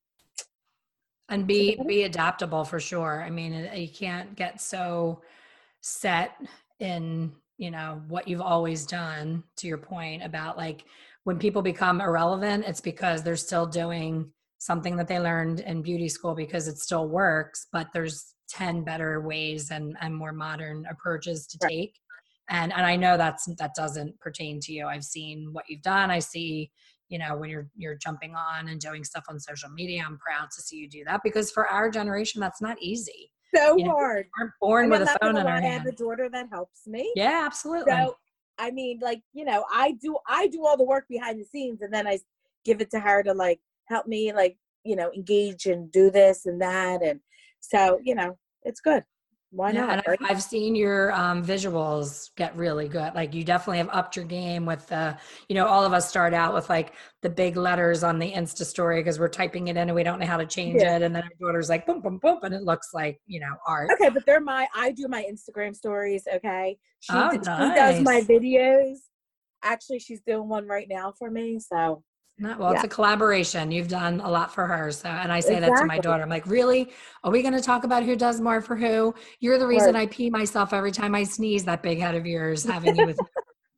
and 1.28 1.46
be, 1.46 1.78
be 1.86 2.04
adaptable 2.04 2.64
for 2.64 2.80
sure. 2.80 3.22
I 3.22 3.30
mean, 3.30 3.68
you 3.74 3.88
can't 3.88 4.34
get 4.34 4.60
so 4.60 5.20
set 5.80 6.32
in 6.80 7.32
you 7.58 7.70
know 7.70 8.00
what 8.08 8.26
you've 8.26 8.40
always 8.40 8.86
done 8.86 9.42
to 9.56 9.66
your 9.66 9.78
point 9.78 10.22
about 10.22 10.56
like 10.56 10.84
when 11.24 11.38
people 11.38 11.60
become 11.60 12.00
irrelevant 12.00 12.64
it's 12.66 12.80
because 12.80 13.22
they're 13.22 13.36
still 13.36 13.66
doing 13.66 14.30
something 14.58 14.96
that 14.96 15.08
they 15.08 15.18
learned 15.18 15.60
in 15.60 15.82
beauty 15.82 16.08
school 16.08 16.34
because 16.34 16.68
it 16.68 16.78
still 16.78 17.08
works 17.08 17.66
but 17.72 17.88
there's 17.92 18.34
10 18.48 18.82
better 18.82 19.20
ways 19.20 19.70
and, 19.70 19.96
and 20.00 20.14
more 20.14 20.32
modern 20.32 20.86
approaches 20.90 21.46
to 21.46 21.58
right. 21.62 21.70
take 21.70 21.94
and 22.48 22.72
and 22.72 22.86
i 22.86 22.96
know 22.96 23.16
that's 23.16 23.46
that 23.58 23.74
doesn't 23.74 24.18
pertain 24.20 24.58
to 24.60 24.72
you 24.72 24.86
i've 24.86 25.04
seen 25.04 25.48
what 25.52 25.64
you've 25.68 25.82
done 25.82 26.10
i 26.10 26.18
see 26.18 26.70
you 27.08 27.18
know 27.18 27.36
when 27.36 27.50
you're 27.50 27.68
you're 27.76 27.96
jumping 27.96 28.34
on 28.34 28.68
and 28.68 28.80
doing 28.80 29.04
stuff 29.04 29.24
on 29.28 29.38
social 29.38 29.70
media 29.70 30.02
i'm 30.06 30.18
proud 30.18 30.50
to 30.50 30.62
see 30.62 30.76
you 30.76 30.88
do 30.88 31.04
that 31.04 31.20
because 31.24 31.50
for 31.50 31.66
our 31.68 31.90
generation 31.90 32.40
that's 32.40 32.60
not 32.60 32.76
easy 32.80 33.30
so 33.54 33.76
you 33.78 33.84
know, 33.84 33.92
hard. 33.92 34.26
We're 34.38 34.52
born 34.60 34.90
with 34.90 35.02
a 35.02 35.16
phone 35.22 35.38
in 35.38 35.46
our 35.46 35.60
hand. 35.60 35.66
I 35.66 35.68
have 35.68 35.86
a 35.86 35.92
daughter 35.92 36.28
that 36.28 36.48
helps 36.50 36.86
me. 36.86 37.10
Yeah, 37.16 37.44
absolutely. 37.46 37.92
So 37.92 38.16
I 38.58 38.70
mean, 38.70 38.98
like 39.00 39.22
you 39.32 39.44
know, 39.44 39.64
I 39.72 39.92
do 39.92 40.18
I 40.28 40.48
do 40.48 40.66
all 40.66 40.76
the 40.76 40.84
work 40.84 41.06
behind 41.08 41.40
the 41.40 41.44
scenes, 41.44 41.80
and 41.80 41.92
then 41.92 42.06
I 42.06 42.18
give 42.66 42.82
it 42.82 42.90
to 42.90 43.00
her 43.00 43.22
to 43.22 43.32
like 43.32 43.60
help 43.86 44.06
me, 44.06 44.34
like 44.34 44.58
you 44.84 44.96
know, 44.96 45.10
engage 45.12 45.64
and 45.64 45.90
do 45.90 46.10
this 46.10 46.44
and 46.44 46.60
that, 46.60 47.02
and 47.02 47.20
so 47.60 47.98
you 48.02 48.14
know, 48.14 48.36
it's 48.64 48.80
good 48.80 49.02
why 49.50 49.70
yeah, 49.70 49.86
not? 49.86 50.06
Right? 50.06 50.18
I've 50.28 50.42
seen 50.42 50.74
your 50.74 51.12
um, 51.12 51.42
visuals 51.42 52.30
get 52.36 52.54
really 52.54 52.86
good. 52.86 53.14
Like 53.14 53.32
you 53.32 53.44
definitely 53.44 53.78
have 53.78 53.88
upped 53.92 54.14
your 54.14 54.26
game 54.26 54.66
with 54.66 54.86
the, 54.88 55.16
you 55.48 55.54
know, 55.54 55.66
all 55.66 55.84
of 55.84 55.92
us 55.94 56.08
start 56.08 56.34
out 56.34 56.52
with 56.52 56.68
like 56.68 56.92
the 57.22 57.30
big 57.30 57.56
letters 57.56 58.04
on 58.04 58.18
the 58.18 58.30
Insta 58.30 58.64
story 58.64 59.00
because 59.00 59.18
we're 59.18 59.28
typing 59.28 59.68
it 59.68 59.76
in 59.76 59.88
and 59.88 59.94
we 59.94 60.02
don't 60.02 60.18
know 60.18 60.26
how 60.26 60.36
to 60.36 60.44
change 60.44 60.82
yeah. 60.82 60.96
it. 60.96 61.02
And 61.02 61.16
then 61.16 61.22
our 61.22 61.30
daughter's 61.40 61.70
like, 61.70 61.86
boom, 61.86 62.02
boom, 62.02 62.18
boom. 62.18 62.40
And 62.42 62.54
it 62.54 62.62
looks 62.62 62.90
like, 62.92 63.20
you 63.26 63.40
know, 63.40 63.54
art. 63.66 63.90
Okay. 63.94 64.10
But 64.10 64.26
they're 64.26 64.40
my, 64.40 64.68
I 64.74 64.92
do 64.92 65.08
my 65.08 65.24
Instagram 65.30 65.74
stories. 65.74 66.24
Okay. 66.32 66.76
She, 67.00 67.12
oh, 67.14 67.30
nice. 67.30 67.70
she 67.70 67.74
does 67.74 68.00
my 68.02 68.20
videos. 68.20 68.96
Actually, 69.62 70.00
she's 70.00 70.20
doing 70.20 70.48
one 70.48 70.66
right 70.66 70.86
now 70.90 71.14
for 71.18 71.30
me. 71.30 71.58
So 71.58 72.02
not, 72.38 72.58
well, 72.58 72.70
yeah. 72.70 72.76
it's 72.76 72.84
a 72.84 72.88
collaboration. 72.88 73.70
You've 73.70 73.88
done 73.88 74.20
a 74.20 74.30
lot 74.30 74.54
for 74.54 74.66
her. 74.66 74.92
So, 74.92 75.08
and 75.08 75.32
I 75.32 75.40
say 75.40 75.56
exactly. 75.56 75.74
that 75.74 75.80
to 75.80 75.86
my 75.86 75.98
daughter. 75.98 76.22
I'm 76.22 76.28
like, 76.28 76.46
really? 76.46 76.92
Are 77.24 77.32
we 77.32 77.42
going 77.42 77.54
to 77.54 77.60
talk 77.60 77.84
about 77.84 78.04
who 78.04 78.14
does 78.14 78.40
more 78.40 78.60
for 78.60 78.76
who? 78.76 79.14
You're 79.40 79.58
the 79.58 79.66
reason 79.66 79.94
right. 79.94 80.02
I 80.02 80.06
pee 80.06 80.30
myself 80.30 80.72
every 80.72 80.92
time 80.92 81.14
I 81.14 81.24
sneeze. 81.24 81.64
That 81.64 81.82
big 81.82 81.98
head 81.98 82.14
of 82.14 82.26
yours, 82.26 82.64
having 82.64 82.96
you 82.96 83.06
with 83.06 83.18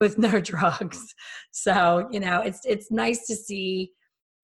with 0.01 0.19
no 0.19 0.41
drugs. 0.41 1.15
So, 1.53 2.09
you 2.11 2.21
know, 2.21 2.41
it's 2.41 2.61
it's 2.65 2.91
nice 2.91 3.27
to 3.27 3.35
see 3.35 3.93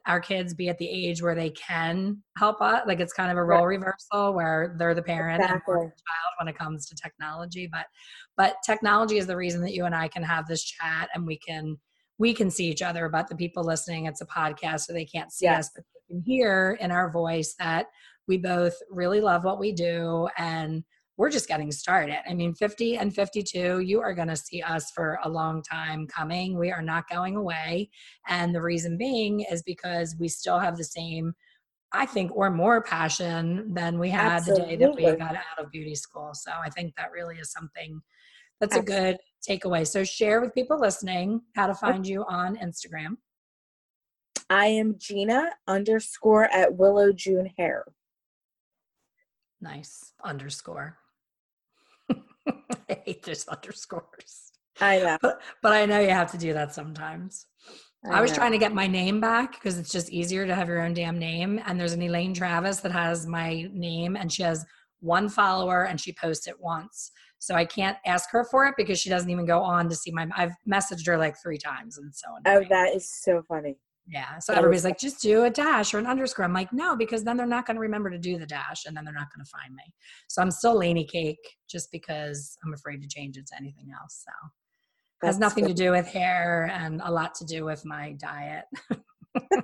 our 0.07 0.21
kids 0.21 0.55
be 0.55 0.69
at 0.69 0.79
the 0.79 0.89
age 0.89 1.21
where 1.21 1.35
they 1.35 1.51
can 1.51 2.23
help 2.39 2.61
us. 2.61 2.83
Like 2.87 3.01
it's 3.01 3.13
kind 3.13 3.31
of 3.31 3.37
a 3.37 3.45
role 3.45 3.67
right. 3.67 3.79
reversal 3.79 4.35
where 4.35 4.77
they're 4.79 4.95
the 4.95 5.03
parent 5.03 5.43
exactly. 5.43 5.75
and 5.75 5.83
the 5.83 5.87
child 5.87 6.33
when 6.39 6.49
it 6.49 6.57
comes 6.57 6.87
to 6.87 6.95
technology. 6.95 7.69
But 7.71 7.87
but 8.37 8.57
technology 8.65 9.19
is 9.19 9.27
the 9.27 9.37
reason 9.37 9.61
that 9.63 9.75
you 9.75 9.85
and 9.85 9.95
I 9.95 10.09
can 10.09 10.23
have 10.23 10.47
this 10.47 10.63
chat 10.63 11.09
and 11.15 11.27
we 11.27 11.39
can 11.39 11.77
we 12.19 12.33
can 12.33 12.51
see 12.51 12.69
each 12.69 12.83
other, 12.83 13.09
but 13.09 13.29
the 13.29 13.37
people 13.37 13.65
listening, 13.65 14.07
it's 14.07 14.21
a 14.21 14.27
podcast, 14.27 14.81
so 14.81 14.93
they 14.93 15.05
can't 15.05 15.33
see 15.33 15.47
yes. 15.47 15.67
us, 15.67 15.71
but 15.75 15.85
they 15.85 16.15
can 16.15 16.23
hear 16.23 16.79
in 16.81 16.91
our 16.91 17.11
voice 17.11 17.55
that 17.59 17.87
we 18.27 18.39
both 18.39 18.75
really 18.91 19.21
love 19.21 19.45
what 19.45 19.59
we 19.59 19.73
do 19.73 20.29
and 20.37 20.85
we're 21.19 21.31
just 21.31 21.49
getting 21.49 21.73
started. 21.73 22.19
I 22.29 22.35
mean, 22.35 22.55
50 22.55 22.99
and 22.99 23.15
52, 23.15 23.81
you 23.81 24.01
are 24.01 24.15
going 24.15 24.29
to 24.29 24.37
see 24.37 24.61
us 24.61 24.91
for 24.91 25.19
a 25.25 25.29
long 25.29 25.63
time 25.63 26.07
coming. 26.07 26.59
We 26.59 26.71
are 26.71 26.83
not 26.83 27.09
going 27.09 27.37
away. 27.37 27.91
And 28.29 28.55
the 28.55 28.61
reason 28.61 28.99
being 28.99 29.41
is 29.41 29.63
because 29.63 30.15
we 30.21 30.29
still 30.29 30.59
have 30.59 30.77
the 30.77 30.85
same, 30.85 31.33
I 31.93 32.05
think, 32.05 32.37
or 32.37 32.51
more 32.51 32.83
passion 32.83 33.73
than 33.73 33.99
we 33.99 34.11
had 34.11 34.33
Absolutely. 34.33 34.77
the 34.77 34.77
day 34.77 34.85
that 34.85 34.97
we 34.97 35.19
got 35.19 35.37
out 35.37 35.65
of 35.65 35.71
beauty 35.71 35.95
school. 35.95 36.33
So 36.35 36.51
I 36.53 36.69
think 36.69 36.95
that 36.97 37.13
really 37.13 37.37
is 37.37 37.51
something 37.51 38.03
that's 38.61 38.77
a 38.77 38.83
good 38.83 39.17
takeaway. 39.47 39.87
So 39.87 40.05
share 40.05 40.41
with 40.41 40.55
people 40.55 40.79
listening 40.79 41.43
how 41.55 41.67
to 41.67 41.75
find 41.75 42.07
you 42.07 42.25
on 42.29 42.57
Instagram. 42.57 43.17
I 44.49 44.67
am 44.67 44.97
Gina 44.99 45.51
underscore 45.67 46.45
at 46.45 46.77
Willow 46.77 47.13
June 47.13 47.51
Hair. 47.59 47.85
Nice 49.61 50.13
underscore. 50.23 50.99
I 52.11 53.01
hate 53.05 53.25
those 53.25 53.47
underscores. 53.49 54.53
I 54.81 54.99
know. 54.99 55.19
But, 55.21 55.41
but 55.63 55.73
I 55.73 55.87
know 55.87 56.01
you 56.01 56.11
have 56.11 56.31
to 56.33 56.39
do 56.39 56.53
that 56.53 56.75
sometimes. 56.75 57.47
I, 58.05 58.19
I 58.19 58.21
was 58.21 58.33
trying 58.33 58.53
to 58.53 58.59
get 58.59 58.75
my 58.75 58.87
name 58.87 59.21
back 59.21 59.53
because 59.53 59.79
it's 59.79 59.91
just 59.91 60.11
easier 60.11 60.47
to 60.47 60.55
have 60.55 60.69
your 60.69 60.83
own 60.83 60.95
damn 60.95 61.19
name. 61.19 61.61
And 61.67 61.81
there's 61.81 61.95
an 61.95 62.03
Elaine 62.03 62.35
Travis 62.35 62.81
that 62.81 62.93
has 62.93 63.27
my 63.27 63.69
name 63.73 64.17
and 64.17 64.33
she 64.33 64.43
has 64.43 64.65
one 65.01 65.29
follower 65.29 65.85
and 65.85 66.01
she 66.01 66.13
posts 66.13 66.47
it 66.47 66.61
once. 66.61 67.11
So 67.39 67.55
I 67.55 67.65
can't 67.65 67.97
ask 68.07 68.31
her 68.31 68.45
for 68.45 68.67
it 68.67 68.75
because 68.77 68.99
she 68.99 69.11
doesn't 69.11 69.31
even 69.31 69.47
go 69.47 69.63
on 69.63 69.89
to 69.89 69.95
see 69.95 70.11
my. 70.11 70.27
I've 70.37 70.55
messaged 70.69 71.07
her 71.07 71.19
like 71.19 71.37
three 71.41 71.59
times 71.59 71.99
and 71.99 72.15
so. 72.15 72.29
On. 72.31 72.43
Oh, 72.47 72.65
that 72.69 72.95
is 72.95 73.09
so 73.09 73.43
funny. 73.47 73.77
Yeah. 74.09 74.39
So 74.39 74.55
everybody's 74.55 74.85
like, 74.85 74.99
just 74.99 75.21
do 75.21 75.45
a 75.45 75.51
dash 75.51 75.93
or 75.93 75.99
an 75.99 76.07
underscore. 76.07 76.45
I'm 76.45 76.53
like, 76.53 76.73
no, 76.73 76.97
because 76.97 77.25
then 77.25 77.37
they're 77.37 77.45
not 77.45 77.67
going 77.67 77.75
to 77.75 77.81
remember 77.81 78.09
to 78.09 78.19
do 78.19 78.39
the 78.39 78.47
dash 78.47 78.85
and 78.87 78.97
then 78.97 79.05
they're 79.05 79.13
not 79.13 79.29
going 79.35 79.45
to 79.45 79.51
find 79.51 79.75
me. 79.75 79.83
So 80.29 80.41
I'm 80.41 80.51
still 80.53 80.79
Laney 80.79 81.05
Cake 81.05 81.57
just 81.69 81.91
because 81.91 82.57
I'm 82.65 82.73
afraid 82.73 83.03
to 83.03 83.09
change 83.09 83.37
it 83.37 83.47
to 83.49 83.57
anything 83.57 83.89
else. 84.01 84.25
So 84.25 84.49
it 85.23 85.27
has 85.27 85.39
nothing 85.41 85.65
good. 85.65 85.77
to 85.77 85.83
do 85.83 85.91
with 85.91 86.07
hair 86.07 86.71
and 86.73 87.01
a 87.05 87.11
lot 87.11 87.35
to 87.37 87.45
do 87.45 87.65
with 87.65 87.85
my 87.85 88.13
diet. 88.13 88.65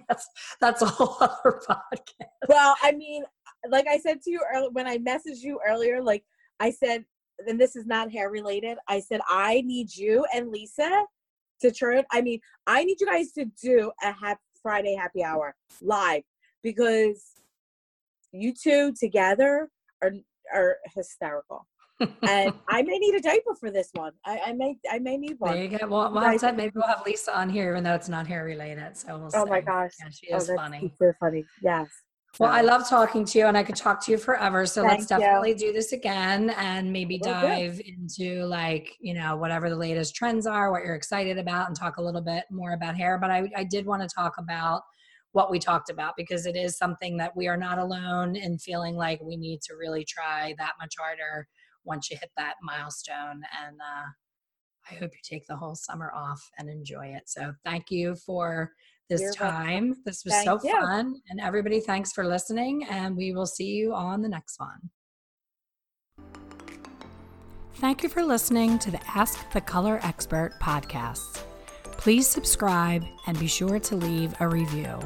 that's 0.09 0.29
that's 0.61 0.83
a 0.83 0.87
whole 0.87 1.17
other 1.21 1.61
podcast. 1.69 2.49
Well, 2.49 2.75
I 2.83 2.93
mean, 2.93 3.23
like 3.69 3.87
I 3.87 3.99
said 3.99 4.23
to 4.23 4.31
you 4.31 4.41
earlier 4.53 4.71
when 4.71 4.89
I 4.89 4.99
messaged 4.99 5.43
you 5.43 5.61
earlier, 5.67 6.03
like 6.03 6.25
I 6.59 6.71
said, 6.71 7.05
and 7.47 7.61
this 7.61 7.77
is 7.77 7.87
not 7.87 8.11
hair 8.11 8.31
related. 8.31 8.79
I 8.89 9.01
said, 9.01 9.21
I 9.29 9.63
need 9.63 9.95
you 9.95 10.25
and 10.35 10.51
Lisa 10.51 11.05
to 11.61 11.71
turn. 11.71 12.05
I 12.11 12.21
mean, 12.21 12.41
I 12.67 12.85
need 12.85 13.01
you 13.01 13.07
guys 13.07 13.33
to 13.33 13.47
do 13.63 13.91
a 14.03 14.13
happy 14.13 14.41
Friday 14.63 14.95
happy 14.95 15.25
hour 15.25 15.55
live 15.81 16.23
because 16.63 17.33
you 18.33 18.55
two 18.55 18.93
together 18.99 19.69
are 20.03 20.13
are 20.55 20.77
hysterical. 20.95 21.67
and 22.23 22.53
I 22.69 22.83
may 22.83 22.99
need 22.99 23.15
a 23.15 23.21
diaper 23.21 23.55
for 23.59 23.71
this 23.71 23.91
one. 23.93 24.13
I, 24.25 24.41
I 24.47 24.53
may 24.55 24.77
I 24.91 24.99
may 24.99 25.17
need 25.17 25.37
one. 25.39 25.55
There 25.55 25.65
you 25.65 25.79
go. 25.79 25.87
Well, 25.87 26.13
well 26.13 26.39
said 26.39 26.57
maybe 26.57 26.73
we'll 26.75 26.87
have 26.87 27.03
Lisa 27.07 27.37
on 27.37 27.49
here, 27.49 27.71
even 27.73 27.85
though 27.85 27.95
it's 27.95 28.09
not 28.09 28.27
hair 28.27 28.45
related. 28.45 28.97
So 28.97 29.19
we'll. 29.19 29.31
Oh 29.35 29.45
see. 29.45 29.51
my 29.51 29.61
gosh, 29.61 29.93
yeah, 30.01 30.11
she 30.11 30.33
oh, 30.33 30.37
is 30.37 30.51
oh, 30.51 30.57
funny. 30.57 30.81
Super 30.81 31.17
funny. 31.21 31.45
Yes. 31.63 31.89
Well, 32.39 32.51
I 32.51 32.63
love 32.63 32.89
talking 32.89 33.27
to 33.27 33.39
you 33.39 33.47
and 33.47 33.59
I 33.59 33.63
could 33.63 33.77
talk 33.77 34.03
to 34.07 34.11
you 34.11 34.17
forever. 34.17 34.65
So 34.65 34.83
Thank 34.83 35.01
let's 35.01 35.07
definitely 35.07 35.51
you. 35.51 35.59
do 35.59 35.73
this 35.73 35.93
again 35.93 36.51
and 36.51 36.91
maybe 36.91 37.19
dive 37.19 37.79
into 37.85 38.45
like, 38.47 38.97
you 39.01 39.13
know, 39.13 39.37
whatever 39.37 39.69
the 39.69 39.77
latest 39.77 40.15
trends 40.15 40.47
are, 40.47 40.73
what 40.73 40.83
you're 40.83 40.95
excited 40.95 41.37
about, 41.37 41.69
and 41.69 41.77
talk 41.77 41.99
a 41.99 42.03
little 42.03 42.23
bit 42.23 42.45
more 42.51 42.73
about 42.73 42.97
hair. 42.97 43.19
But 43.19 43.31
I, 43.31 43.51
I 43.55 43.65
did 43.65 43.85
want 43.85 44.01
to 44.01 44.09
talk 44.09 44.39
about 44.39 44.81
what 45.33 45.51
we 45.51 45.59
talked 45.59 45.91
about 45.91 46.15
because 46.17 46.47
it 46.47 46.57
is 46.57 46.79
something 46.79 47.19
that 47.19 47.37
we 47.37 47.49
are 47.49 47.57
not 47.57 47.79
alone 47.79 48.35
in 48.35 48.59
feeling 48.59 48.97
like 48.97 49.21
we 49.21 49.37
need 49.37 49.61
to 49.63 49.75
really 49.75 50.05
try 50.05 50.55
that 50.59 50.73
much 50.81 50.95
harder 50.99 51.47
once 51.85 52.11
you 52.11 52.17
hit 52.19 52.31
that 52.39 52.55
milestone. 52.63 53.43
And 53.63 53.77
uh, 53.79 54.91
I 54.91 54.95
hope 54.95 55.11
you 55.13 55.21
take 55.23 55.47
the 55.47 55.57
whole 55.57 55.75
summer 55.75 56.11
off 56.15 56.43
and 56.59 56.71
enjoy 56.71 57.09
it. 57.09 57.25
So 57.27 57.53
thank 57.63 57.91
you 57.91 58.15
for 58.15 58.73
this 59.09 59.21
You're 59.21 59.33
time. 59.33 59.89
Welcome. 59.89 60.03
This 60.07 60.25
was 60.25 60.35
Thank 60.35 60.47
so 60.47 60.61
you. 60.63 60.81
fun. 60.81 61.21
And 61.29 61.41
everybody, 61.41 61.81
thanks 61.81 62.13
for 62.13 62.25
listening. 62.27 62.85
And 62.85 63.17
we 63.17 63.33
will 63.33 63.47
see 63.47 63.67
you 63.67 63.95
on 63.95 64.23
the 64.23 64.29
next 64.29 64.59
one. 64.59 64.91
Thank 67.75 68.03
you 68.03 68.09
for 68.09 68.25
listening 68.25 68.79
to 68.81 68.91
the 68.93 69.01
Ask 69.09 69.51
the 69.53 69.61
Color 69.61 70.01
Expert 70.03 70.53
podcast. 70.61 71.43
Please 71.83 72.27
subscribe 72.29 73.05
and 73.27 73.39
be 73.39 73.47
sure 73.47 73.79
to 73.81 73.97
leave 73.97 74.35
a 74.41 74.49
review. 74.49 74.99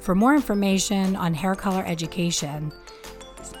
For 0.00 0.14
more 0.14 0.34
information 0.34 1.16
on 1.16 1.32
hair 1.34 1.54
color 1.54 1.84
education, 1.86 2.72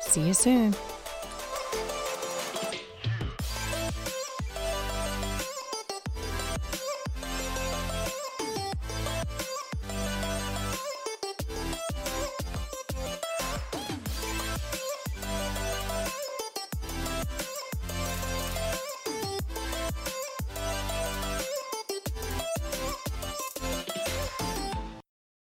See 0.00 0.26
you 0.26 0.34
soon. 0.34 0.74